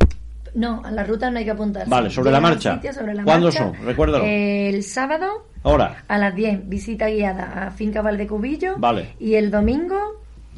No, 0.56 0.82
a 0.84 0.90
la 0.92 1.04
ruta 1.04 1.30
no 1.30 1.38
hay 1.38 1.46
que 1.46 1.52
apuntarse. 1.52 1.90
Vale, 1.90 2.10
sobre 2.10 2.32
la 2.32 2.40
marcha. 2.40 2.76
sitio, 2.76 2.94
sobre 2.94 3.14
la 3.14 3.24
¿Cuándo 3.24 3.48
marcha. 3.48 3.64
son? 3.64 3.86
Recuérdalo. 3.86 4.24
El 4.26 4.82
sábado 4.84 5.28
Ahora, 5.64 6.04
a 6.08 6.18
las 6.18 6.34
10, 6.36 6.68
visita 6.70 7.08
guiada 7.10 7.68
a 7.68 7.72
Finca 7.72 8.02
Valdecubillo. 8.02 8.76
Vale. 8.78 9.10
Y 9.20 9.36
el 9.36 9.52
domingo 9.52 9.98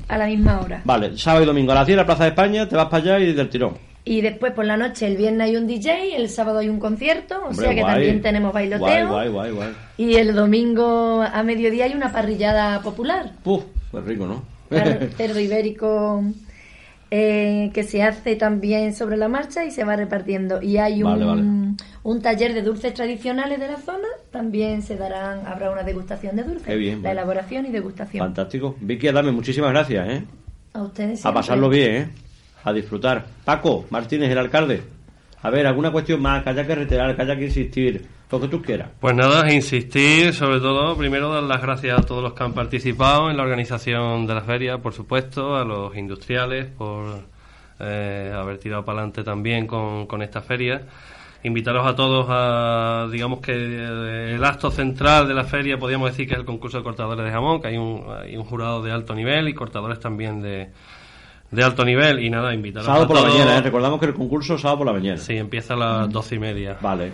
a 0.07 0.17
la 0.17 0.27
misma 0.27 0.62
hora. 0.62 0.81
vale, 0.86 1.17
sábado 1.17 1.43
y 1.43 1.47
domingo 1.47 1.71
a 1.71 1.75
las 1.75 1.88
10 1.88 1.95
en 1.95 1.97
la 1.97 2.05
Plaza 2.05 2.23
de 2.23 2.29
España, 2.29 2.69
te 2.69 2.75
vas 2.75 2.86
para 2.88 3.03
allá 3.15 3.19
y 3.19 3.33
del 3.33 3.49
tirón. 3.49 3.73
Y 4.05 4.21
después 4.21 4.53
por 4.53 4.63
la 4.65 4.77
noche, 4.77 5.05
el 5.07 5.17
viernes 5.17 5.41
hay 5.49 5.57
un 5.57 5.67
DJ, 5.67 6.15
el 6.15 6.29
sábado 6.29 6.60
hay 6.60 6.69
un 6.69 6.79
concierto, 6.79 7.36
o 7.43 7.49
Hombre, 7.49 7.65
sea 7.65 7.75
que 7.75 7.81
guay. 7.81 7.93
también 7.93 8.21
tenemos 8.21 8.53
bailoteo. 8.53 9.10
Guay, 9.10 9.29
guay. 9.29 9.51
Y 9.97 10.15
el 10.15 10.33
domingo 10.33 11.21
a 11.23 11.43
mediodía 11.43 11.86
hay 11.86 11.93
una 11.93 12.12
parrillada 12.13 12.81
popular. 12.81 13.31
Puf, 13.43 13.63
pues 13.91 14.05
rico, 14.05 14.25
¿no? 14.25 14.43
Cerdo 15.17 15.39
ibérico 15.39 16.23
eh, 17.12 17.72
que 17.74 17.84
se 17.84 18.04
hace 18.04 18.36
también 18.36 18.93
sobre 18.93 19.17
la 19.17 19.28
marcha 19.28 19.63
y 19.65 19.72
se 19.72 19.84
va 19.84 19.96
repartiendo. 19.96 20.62
Y 20.62 20.78
hay 20.78 21.04
un, 21.04 21.20
Vale, 21.20 21.78
un 22.04 22.22
taller 22.22 22.54
de 22.54 22.62
dulces 22.62 22.93
tradicionales 22.93 23.60
de 23.60 23.67
la 23.67 23.78
zona, 23.78 24.08
también 24.32 24.82
se 24.82 24.96
darán, 24.96 25.46
habrá 25.46 25.72
una 25.72 25.84
degustación 25.84 26.36
de 26.36 26.43
dulces, 26.43 26.78
bien, 26.78 26.98
la 27.02 27.10
vale. 27.10 27.12
elaboración 27.22 27.65
y 27.65 27.70
degustación. 27.70 28.26
Fantástico. 28.26 28.76
Vicky, 28.80 29.08
Adame, 29.08 29.32
muchísimas 29.32 29.72
gracias, 29.72 30.10
¿eh? 30.10 30.24
A 30.74 30.84
ustedes 30.84 31.26
A 31.26 31.34
pasarlo 31.34 31.70
bien, 31.70 31.96
¿eh? 31.96 32.10
A 32.63 32.74
disfrutar. 32.74 33.26
Paco 33.46 33.86
Martínez, 33.89 34.30
el 34.32 34.38
alcalde. 34.38 34.82
A 35.41 35.50
ver, 35.50 35.67
¿alguna 35.67 35.91
cuestión 35.91 36.22
más 36.22 36.43
que 36.43 36.50
haya 36.50 36.65
que 36.65 36.76
reiterar, 36.76 37.15
que 37.15 37.22
haya 37.22 37.36
que 37.36 37.46
insistir? 37.46 38.06
Lo 38.29 38.41
que 38.41 38.47
tú 38.49 38.61
quieras. 38.61 38.89
Pues 38.99 39.15
nada, 39.15 39.53
insistir, 39.53 40.33
sobre 40.33 40.59
todo, 40.59 40.97
primero 40.97 41.31
dar 41.31 41.43
las 41.43 41.61
gracias 41.61 41.97
a 41.97 42.01
todos 42.01 42.21
los 42.21 42.33
que 42.33 42.43
han 42.43 42.53
participado 42.53 43.29
en 43.29 43.37
la 43.37 43.43
organización 43.43 44.27
de 44.27 44.33
la 44.33 44.41
feria, 44.41 44.79
por 44.79 44.93
supuesto, 44.93 45.55
a 45.55 45.63
los 45.63 45.95
industriales 45.95 46.67
por 46.67 47.21
eh, 47.79 48.33
haber 48.35 48.57
tirado 48.57 48.83
para 48.83 48.99
adelante 48.99 49.23
también 49.23 49.65
con, 49.65 50.07
con 50.07 50.21
esta 50.21 50.41
feria. 50.41 50.81
Invitaros 51.43 51.87
a 51.87 51.95
todos 51.95 52.25
a, 52.29 53.07
digamos 53.09 53.39
que 53.39 53.53
eh, 53.53 54.35
el 54.35 54.43
acto 54.43 54.71
central 54.71 55.27
de 55.27 55.33
la 55.33 55.45
feria, 55.45 55.77
podríamos 55.77 56.09
decir 56.09 56.27
que 56.27 56.33
es 56.33 56.39
el 56.39 56.45
concurso 56.45 56.79
de 56.79 56.83
cortadores 56.83 57.23
de 57.23 57.31
jamón, 57.31 57.61
que 57.61 57.69
hay 57.69 57.77
un, 57.77 58.03
hay 58.09 58.35
un 58.35 58.43
jurado 58.43 58.81
de 58.81 58.91
alto 58.91 59.15
nivel 59.15 59.47
y 59.47 59.53
cortadores 59.53 59.99
también 60.01 60.41
de, 60.41 60.69
de 61.51 61.63
alto 61.63 61.85
nivel. 61.85 62.19
Y 62.21 62.29
nada, 62.29 62.53
invitaros 62.53 62.87
Sábado 62.87 63.05
a 63.05 63.07
por 63.07 63.21
la 63.21 63.29
mañana, 63.29 63.57
¿eh? 63.57 63.61
Recordamos 63.61 63.99
que 63.99 64.07
el 64.07 64.13
concurso 64.15 64.55
es 64.55 64.61
sábado 64.61 64.79
por 64.79 64.87
la 64.87 64.93
mañana. 64.93 65.17
Sí, 65.17 65.37
empieza 65.37 65.75
a 65.75 65.77
las 65.77 66.11
doce 66.11 66.35
y 66.35 66.39
media. 66.39 66.77
Vale. 66.81 67.11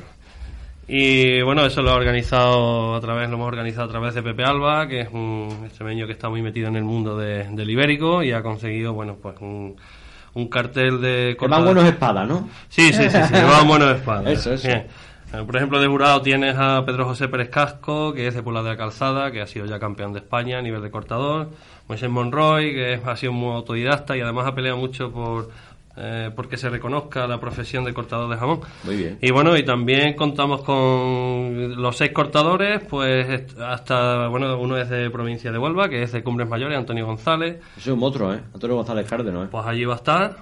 Y 0.88 1.42
bueno, 1.42 1.66
eso 1.66 1.82
lo 1.82 1.92
ha 1.92 1.96
organizado 1.96 2.96
a 2.96 3.00
través, 3.02 3.30
lo 3.30 3.36
hemos 3.36 3.48
organizado 3.48 3.88
a 3.88 3.92
través 3.92 4.14
de 4.16 4.22
Pepe 4.22 4.44
Alba, 4.44 4.88
que 4.88 5.02
es 5.02 5.10
un 5.14 5.62
extremeño 5.66 6.06
que 6.06 6.12
está 6.12 6.30
muy 6.30 6.42
metido 6.42 6.68
en 6.68 6.76
el 6.76 6.84
mundo 6.84 7.18
de- 7.18 7.46
del 7.50 7.70
ibérico 7.70 8.22
y 8.22 8.34
ha 8.34 8.44
conseguido, 8.44 8.92
bueno, 8.94 9.16
pues 9.22 9.36
un, 9.40 9.78
un 10.34 10.48
cartel 10.50 11.00
de 11.00 11.38
Que 11.40 11.48
van 11.48 11.64
buenos 11.64 11.86
espadas, 11.86 12.28
¿no? 12.28 12.50
Sí, 12.68 12.92
sí, 12.92 13.04
sí, 13.10 13.18
sí, 13.28 13.34
llevaban 13.34 13.68
buenos 13.68 13.96
espadas. 13.96 14.26
Eso, 14.28 14.54
eso. 14.54 14.68
Bien. 14.68 14.88
Eh, 15.34 15.44
Por 15.46 15.56
ejemplo, 15.56 15.80
de 15.80 15.88
jurado 15.88 16.22
tienes 16.22 16.56
a 16.58 16.84
Pedro 16.86 17.06
José 17.06 17.28
Pérez 17.30 17.50
Casco, 17.50 18.14
que 18.14 18.28
es 18.28 18.36
de 18.36 18.44
Puebla 18.44 18.62
de 18.62 18.70
la 18.72 18.78
Calzada, 18.78 19.32
que 19.32 19.42
ha 19.42 19.48
sido 19.48 19.66
ya 19.66 19.80
campeón 19.80 20.12
de 20.14 20.20
España 20.20 20.60
a 20.60 20.62
nivel 20.62 20.82
de 20.84 20.92
cortador. 20.92 21.50
Moisés 21.88 22.10
Monroy, 22.10 22.74
que 22.74 23.00
ha 23.04 23.16
sido 23.16 23.32
muy 23.32 23.54
autodidacta 23.56 24.16
y 24.18 24.22
además 24.22 24.48
ha 24.48 24.54
peleado 24.54 24.78
mucho 24.78 25.12
por 25.12 25.50
eh, 25.96 26.32
porque 26.36 26.58
se 26.58 26.70
reconozca 26.70 27.28
la 27.28 27.40
profesión 27.40 27.84
de 27.86 27.94
cortador 27.94 28.30
de 28.30 28.38
jamón. 28.38 28.62
Muy 28.84 28.96
bien. 28.96 29.18
Y 29.22 29.32
bueno, 29.32 29.56
y 29.58 29.64
también 29.64 30.16
contamos 30.16 30.62
con 30.64 31.82
los 31.82 31.96
seis 31.98 32.12
cortadores, 32.12 32.82
pues 32.90 33.54
hasta, 33.60 34.28
bueno, 34.28 34.58
uno 34.60 34.78
es 34.78 34.90
de 34.90 35.10
provincia 35.10 35.52
de 35.52 35.58
Huelva, 35.58 35.90
que 35.90 36.04
es 36.04 36.12
de 36.12 36.24
Cumbres 36.24 36.50
Mayores, 36.50 36.78
Antonio 36.78 37.06
González, 37.06 37.58
Ese 37.78 37.90
es 37.90 37.94
un 37.94 38.00
monstruo, 38.00 38.34
¿eh? 38.34 38.40
Antonio 38.54 38.76
González 38.78 39.08
Cárdenas, 39.10 39.46
¿eh? 39.46 39.50
pues 39.52 39.66
allí 39.66 39.86
va 39.86 39.94
a 39.94 39.98
estar. 39.98 40.36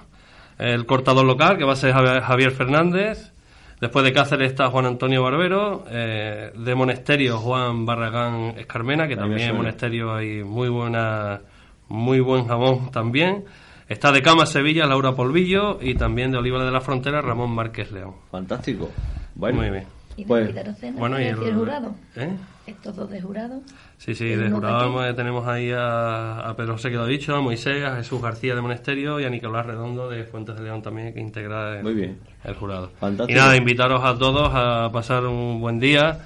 El 0.58 0.86
cortador 0.86 1.24
local, 1.24 1.58
que 1.58 1.64
va 1.64 1.72
a 1.72 1.76
ser 1.76 1.92
Javier- 1.92 2.52
Fernández. 2.52 3.32
Después 3.80 4.04
de 4.04 4.12
Cáceres 4.12 4.50
está 4.52 4.68
Juan 4.70 4.86
Antonio 4.86 5.22
Barbero. 5.22 5.84
eh, 5.90 6.52
de 6.54 6.74
Monesterio, 6.76 7.38
Juan 7.38 7.84
Barragán 7.84 8.54
Escarmena, 8.56 9.08
que 9.08 9.16
me 9.16 9.22
también 9.22 9.50
en. 9.50 9.56
Monesterio 9.56 10.14
hay 10.14 10.44
muy 10.44 10.68
buena 10.68 11.40
muy 11.88 12.20
buen 12.20 12.46
jamón 12.46 12.90
también. 12.92 13.44
Está 13.88 14.12
de 14.12 14.22
Cama 14.22 14.46
Sevilla, 14.46 14.86
Laura 14.86 15.12
Polvillo. 15.12 15.78
Y 15.80 15.94
también 15.94 16.30
de 16.32 16.38
Oliva 16.38 16.64
de 16.64 16.70
la 16.70 16.80
Frontera, 16.80 17.20
Ramón 17.20 17.50
Márquez 17.54 17.92
León. 17.92 18.14
Fantástico. 18.30 18.90
Bueno, 19.34 19.58
Muy 19.60 19.70
bien. 19.70 19.84
¿Y 20.16 20.24
Pues? 20.26 20.54
Bueno, 20.94 21.18
y 21.18 21.22
¿Qué 21.24 21.30
el, 21.30 21.42
el 21.42 21.54
jurado? 21.54 21.94
¿eh? 22.16 22.36
Estos 22.66 22.94
dos 22.94 23.08
de 23.10 23.20
jurado. 23.22 23.60
Sí, 23.96 24.14
sí, 24.14 24.26
¿Y 24.26 24.36
de 24.36 24.50
jurado 24.50 24.84
hemos- 25.04 25.16
tenemos 25.16 25.46
ahí 25.48 25.70
a, 25.72 26.40
a 26.40 26.54
Pedro 26.54 26.74
José, 26.74 26.90
que 26.90 26.96
lo 26.96 27.06
he 27.06 27.10
dicho, 27.10 27.34
a 27.34 27.40
Moisés, 27.40 27.82
a 27.82 27.96
Jesús 27.96 28.20
García 28.20 28.54
de 28.54 28.60
Monesterio 28.60 29.18
y 29.20 29.24
a 29.24 29.30
Nicolás 29.30 29.64
Redondo 29.64 30.10
de 30.10 30.24
Fuentes 30.24 30.54
de 30.56 30.62
León 30.64 30.82
también, 30.82 31.14
que 31.14 31.20
integra 31.20 31.78
el, 31.78 31.82
Muy 31.82 31.94
bien. 31.94 32.18
el 32.44 32.54
jurado. 32.54 32.90
Fantástico. 33.00 33.36
Y 33.36 33.40
nada, 33.40 33.56
invitaros 33.56 34.04
a 34.04 34.16
todos 34.18 34.50
a 34.52 34.90
pasar 34.92 35.24
un 35.24 35.60
buen 35.62 35.80
día. 35.80 36.18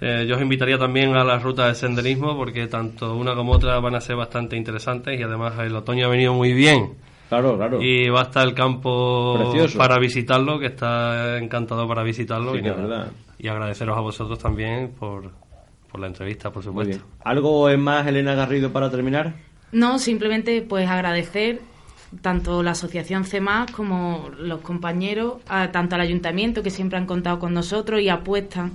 Eh, 0.00 0.26
yo 0.28 0.36
os 0.36 0.42
invitaría 0.42 0.76
también 0.76 1.16
a 1.16 1.24
las 1.24 1.42
rutas 1.42 1.68
de 1.68 1.74
senderismo 1.74 2.36
porque 2.36 2.66
tanto 2.66 3.14
una 3.14 3.34
como 3.34 3.52
otra 3.52 3.78
van 3.78 3.94
a 3.94 4.00
ser 4.00 4.16
bastante 4.16 4.56
interesantes 4.56 5.18
y 5.18 5.22
además 5.22 5.54
el 5.60 5.74
otoño 5.74 6.06
ha 6.06 6.10
venido 6.10 6.34
muy 6.34 6.52
bien. 6.52 6.94
Claro, 7.28 7.56
claro. 7.56 7.82
Y 7.82 8.08
va 8.10 8.20
a 8.20 8.24
estar 8.24 8.46
el 8.46 8.54
campo 8.54 9.52
para 9.76 9.98
visitarlo, 9.98 10.58
que 10.58 10.66
está 10.66 11.38
encantado 11.38 11.88
para 11.88 12.02
visitarlo. 12.02 12.56
y, 12.56 12.62
y 13.38 13.48
agradeceros 13.48 13.96
a 13.96 14.00
vosotros 14.00 14.38
también 14.38 14.92
por, 14.98 15.30
por 15.90 16.00
la 16.00 16.06
entrevista, 16.08 16.50
por 16.50 16.62
supuesto. 16.62 17.04
¿Algo 17.24 17.68
es 17.70 17.78
más, 17.78 18.06
Elena 18.06 18.34
Garrido, 18.34 18.72
para 18.72 18.90
terminar? 18.90 19.34
No, 19.72 19.98
simplemente 19.98 20.62
pues 20.62 20.88
agradecer 20.88 21.60
tanto 22.20 22.62
la 22.62 22.72
asociación 22.72 23.24
CEMAS 23.24 23.72
como 23.72 24.30
los 24.38 24.60
compañeros, 24.60 25.42
tanto 25.72 25.94
al 25.96 26.00
ayuntamiento 26.00 26.62
que 26.62 26.70
siempre 26.70 26.98
han 26.98 27.06
contado 27.06 27.38
con 27.38 27.54
nosotros 27.54 28.00
y 28.00 28.08
apuestan 28.08 28.72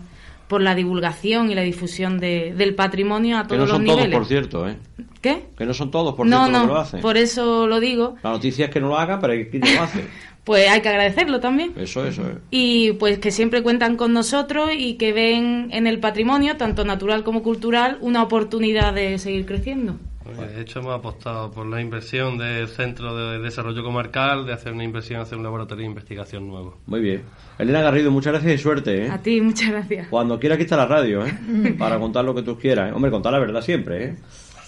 por 0.49 0.63
la 0.63 0.73
divulgación 0.73 1.51
y 1.51 1.55
la 1.55 1.61
difusión 1.61 2.19
de, 2.19 2.53
del 2.57 2.73
patrimonio 2.73 3.37
a 3.37 3.47
todos 3.47 3.69
los 3.69 3.79
niveles. 3.79 4.05
Que 4.05 4.09
no 4.09 4.11
son 4.11 4.11
todos, 4.11 4.19
por 4.19 4.27
cierto, 4.27 4.67
¿eh? 4.67 4.77
¿Qué? 5.21 5.45
Que 5.55 5.65
no 5.65 5.73
son 5.75 5.91
todos, 5.91 6.15
por 6.15 6.27
cierto, 6.27 6.49
no, 6.49 6.61
que 6.61 6.67
lo 6.67 6.77
hacen. 6.77 7.01
por 7.01 7.17
eso 7.17 7.67
lo 7.67 7.79
digo. 7.79 8.15
La 8.23 8.31
noticia 8.31 8.65
es 8.65 8.71
que 8.71 8.81
no 8.81 8.87
lo 8.87 8.97
hagan, 8.97 9.19
pero 9.19 9.33
¿quién 9.49 9.61
lo 9.75 9.81
hace? 9.81 10.05
pues 10.43 10.67
hay 10.67 10.81
que 10.81 10.89
agradecerlo 10.89 11.39
también. 11.39 11.73
Eso, 11.77 12.03
eso. 12.03 12.23
Eh. 12.23 12.37
Y 12.49 12.93
pues 12.93 13.19
que 13.19 13.29
siempre 13.29 13.61
cuentan 13.61 13.95
con 13.95 14.11
nosotros 14.11 14.71
y 14.75 14.95
que 14.95 15.13
ven 15.13 15.69
en 15.71 15.85
el 15.85 15.99
patrimonio, 15.99 16.57
tanto 16.57 16.83
natural 16.83 17.23
como 17.23 17.43
cultural, 17.43 17.99
una 18.01 18.23
oportunidad 18.23 18.91
de 18.91 19.19
seguir 19.19 19.45
creciendo. 19.45 19.97
Pues, 20.35 20.55
de 20.55 20.61
hecho, 20.61 20.79
hemos 20.79 20.95
apostado 20.95 21.51
por 21.51 21.65
la 21.65 21.81
inversión 21.81 22.37
del 22.37 22.67
Centro 22.67 23.15
de 23.15 23.39
Desarrollo 23.39 23.83
Comarcal, 23.83 24.45
de 24.45 24.53
hacer 24.53 24.73
una 24.73 24.83
inversión, 24.83 25.21
hacer 25.21 25.37
un 25.37 25.43
laboratorio 25.43 25.83
de 25.83 25.89
investigación 25.89 26.47
nuevo. 26.47 26.77
Muy 26.85 26.99
bien. 26.99 27.23
Elena 27.57 27.81
Garrido, 27.81 28.11
muchas 28.11 28.33
gracias 28.33 28.53
y 28.53 28.57
suerte. 28.57 29.05
¿eh? 29.05 29.09
A 29.09 29.17
ti, 29.21 29.41
muchas 29.41 29.69
gracias. 29.69 30.07
Cuando 30.09 30.39
quiera, 30.39 30.55
aquí 30.55 30.63
está 30.63 30.77
la 30.77 30.85
radio, 30.87 31.25
¿eh? 31.25 31.33
para 31.77 31.99
contar 31.99 32.25
lo 32.25 32.33
que 32.33 32.41
tú 32.41 32.57
quieras. 32.57 32.89
¿eh? 32.89 32.93
Hombre, 32.93 33.11
contar 33.11 33.31
la 33.33 33.39
verdad 33.39 33.61
siempre. 33.61 34.05
¿eh? 34.05 34.15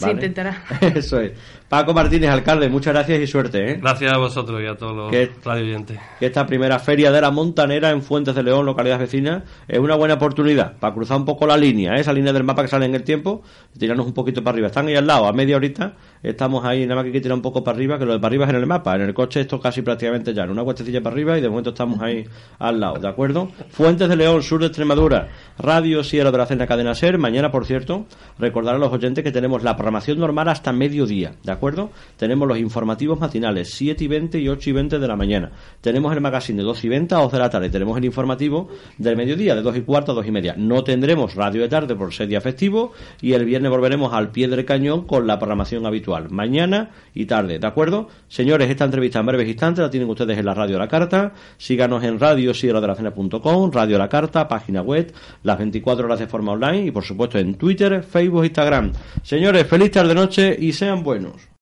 Se 0.06 0.12
intentará. 0.12 0.64
Eso 0.96 1.20
es. 1.20 1.32
Paco 1.70 1.94
Martínez, 1.94 2.30
alcalde, 2.30 2.70
muchas 2.70 2.94
gracias 2.94 3.20
y 3.22 3.28
suerte. 3.28 3.72
¿eh? 3.72 3.80
Gracias 3.82 4.12
a 4.12 4.18
vosotros 4.18 4.62
y 4.62 4.66
a 4.66 4.76
todos 4.76 4.94
los 4.94 5.12
radio 5.44 5.64
oyentes. 5.64 6.00
Que 6.20 6.26
esta 6.26 6.46
primera 6.46 6.80
feria 6.80 7.12
de 7.12 7.22
la 7.22 7.32
Montanera 7.32 7.92
en 7.92 8.02
Fuentes 8.02 8.36
de 8.36 8.44
León, 8.44 8.66
localidad 8.66 9.00
vecina, 9.00 9.44
es 9.68 9.80
una 9.80 9.96
buena 9.96 10.16
oportunidad 10.16 10.78
para 10.78 10.94
cruzar 10.94 11.18
un 11.18 11.26
poco 11.26 11.48
la 11.48 11.56
línea, 11.56 11.96
¿eh? 11.96 12.02
esa 12.02 12.12
línea 12.14 12.34
del 12.34 12.44
mapa 12.44 12.64
que 12.64 12.68
sale 12.68 12.86
en 12.86 12.96
el 12.96 13.04
tiempo, 13.04 13.42
tirarnos 13.78 14.06
un 14.06 14.14
poquito 14.14 14.44
para 14.44 14.56
arriba. 14.56 14.68
Están 14.68 14.88
ahí 14.88 14.96
al 14.96 15.08
lado, 15.08 15.28
a 15.28 15.34
media 15.34 15.56
horita, 15.56 15.94
estamos 16.24 16.66
ahí, 16.66 16.84
nada 16.84 16.96
más 16.96 17.06
que 17.06 17.12
que 17.12 17.22
tirar 17.22 17.36
un 17.36 17.42
poco 17.42 17.64
para 17.64 17.76
arriba, 17.76 17.98
que 17.98 18.06
lo 18.06 18.14
de 18.14 18.20
para 18.20 18.28
arriba 18.28 18.46
es 18.46 18.50
en 18.52 18.56
el 18.58 18.68
mapa. 18.68 18.96
En 18.96 19.02
el 19.02 19.14
coche 19.14 19.42
esto 19.42 19.60
casi 19.60 19.82
prácticamente 19.82 20.34
ya, 20.34 20.44
en 20.44 20.52
una 20.52 20.64
cuestecilla 20.64 21.02
para 21.02 21.14
arriba 21.14 21.38
y 21.38 21.42
de 21.42 21.50
momento 21.50 21.72
estamos 21.72 22.02
ahí 22.02 22.26
al 22.60 22.80
lado, 22.80 23.00
¿de 23.00 23.08
acuerdo? 23.08 23.50
Fuentes 23.70 24.08
de 24.10 24.16
León, 24.16 24.44
sur 24.44 24.60
de 24.60 24.68
Extremadura, 24.68 25.30
Radio 25.58 26.04
Sierra 26.04 26.32
de 26.32 26.38
la 26.38 26.46
Cena 26.46 26.68
Cadena 26.68 26.96
Ser. 26.96 27.18
Mañana, 27.18 27.52
por 27.52 27.66
cierto, 27.66 28.06
recordar 28.40 28.76
a 28.76 28.78
los 28.78 28.92
oyentes 28.92 29.24
que 29.24 29.32
tenemos 29.32 29.64
la 29.64 29.76
programación 29.76 30.20
normal 30.20 30.50
hasta 30.50 30.72
mediodía, 30.72 31.36
¿de 31.44 31.52
acuerdo? 31.52 31.92
Tenemos 32.18 32.48
los 32.48 32.58
informativos 32.58 33.20
matinales, 33.20 33.72
7 33.74 34.04
y 34.04 34.08
20 34.08 34.40
y 34.40 34.50
8 34.50 34.70
y 34.70 34.74
20 34.74 35.00
de 35.00 35.08
la 35.08 35.16
mañana. 35.16 35.52
Tenemos 35.82 36.14
el 36.14 36.22
magazine 36.22 36.58
de 36.60 36.64
2 36.64 36.84
y 36.84 36.90
20 36.90 37.16
a 37.16 37.18
2 37.20 37.32
de 37.32 37.40
la 37.40 37.50
tarde. 37.50 37.70
Tenemos 37.70 37.98
el 37.98 38.06
informativo 38.06 38.70
del 38.98 39.16
mediodía, 39.16 39.56
de 39.56 39.62
2 39.62 39.78
y 39.78 39.82
cuarto 39.82 40.12
a 40.12 40.16
2 40.16 40.28
y 40.28 40.32
media. 40.32 40.56
No 40.58 40.84
tendremos 40.84 41.36
radio 41.36 41.62
de 41.62 41.70
tarde 41.70 41.96
por 41.96 42.14
ser 42.14 42.28
día 42.28 42.42
festivo 42.42 42.94
y 43.22 43.34
el 43.34 43.46
viernes 43.46 43.72
volveremos 43.72 44.14
al 44.14 44.32
pie 44.32 44.48
del 44.48 44.66
cañón 44.66 45.06
con 45.06 45.28
la 45.28 45.40
programación 45.40 45.86
habitual, 45.86 46.11
mañana 46.30 46.92
y 47.14 47.26
tarde, 47.26 47.60
¿de 47.60 47.68
acuerdo? 47.68 48.08
Señores, 48.28 48.70
esta 48.70 48.86
entrevista 48.86 49.20
en 49.20 49.26
breves 49.26 49.48
instantes 49.48 49.84
la 49.84 49.90
tienen 49.90 50.10
ustedes 50.10 50.38
en 50.38 50.46
la 50.46 50.54
radio 50.54 50.78
La 50.78 50.88
Carta. 50.88 51.34
Síganos 51.58 52.04
en 52.04 52.20
radio 52.20 52.54
de 52.54 52.88
la 52.88 52.96
cena.com, 52.96 53.72
radio 53.72 53.98
La 53.98 54.10
Carta, 54.10 54.48
página 54.48 54.82
web, 54.82 55.14
las 55.44 55.58
24 55.58 56.06
horas 56.06 56.20
de 56.20 56.28
forma 56.28 56.52
online 56.54 56.86
y 56.86 56.92
por 56.92 57.04
supuesto 57.04 57.38
en 57.40 57.56
Twitter, 57.56 58.04
Facebook, 58.04 58.46
Instagram. 58.46 58.94
Señores, 59.24 59.68
feliz 59.68 59.92
tarde 59.92 60.14
noche 60.14 60.56
y 60.60 60.74
sean 60.74 61.04
buenos. 61.04 61.50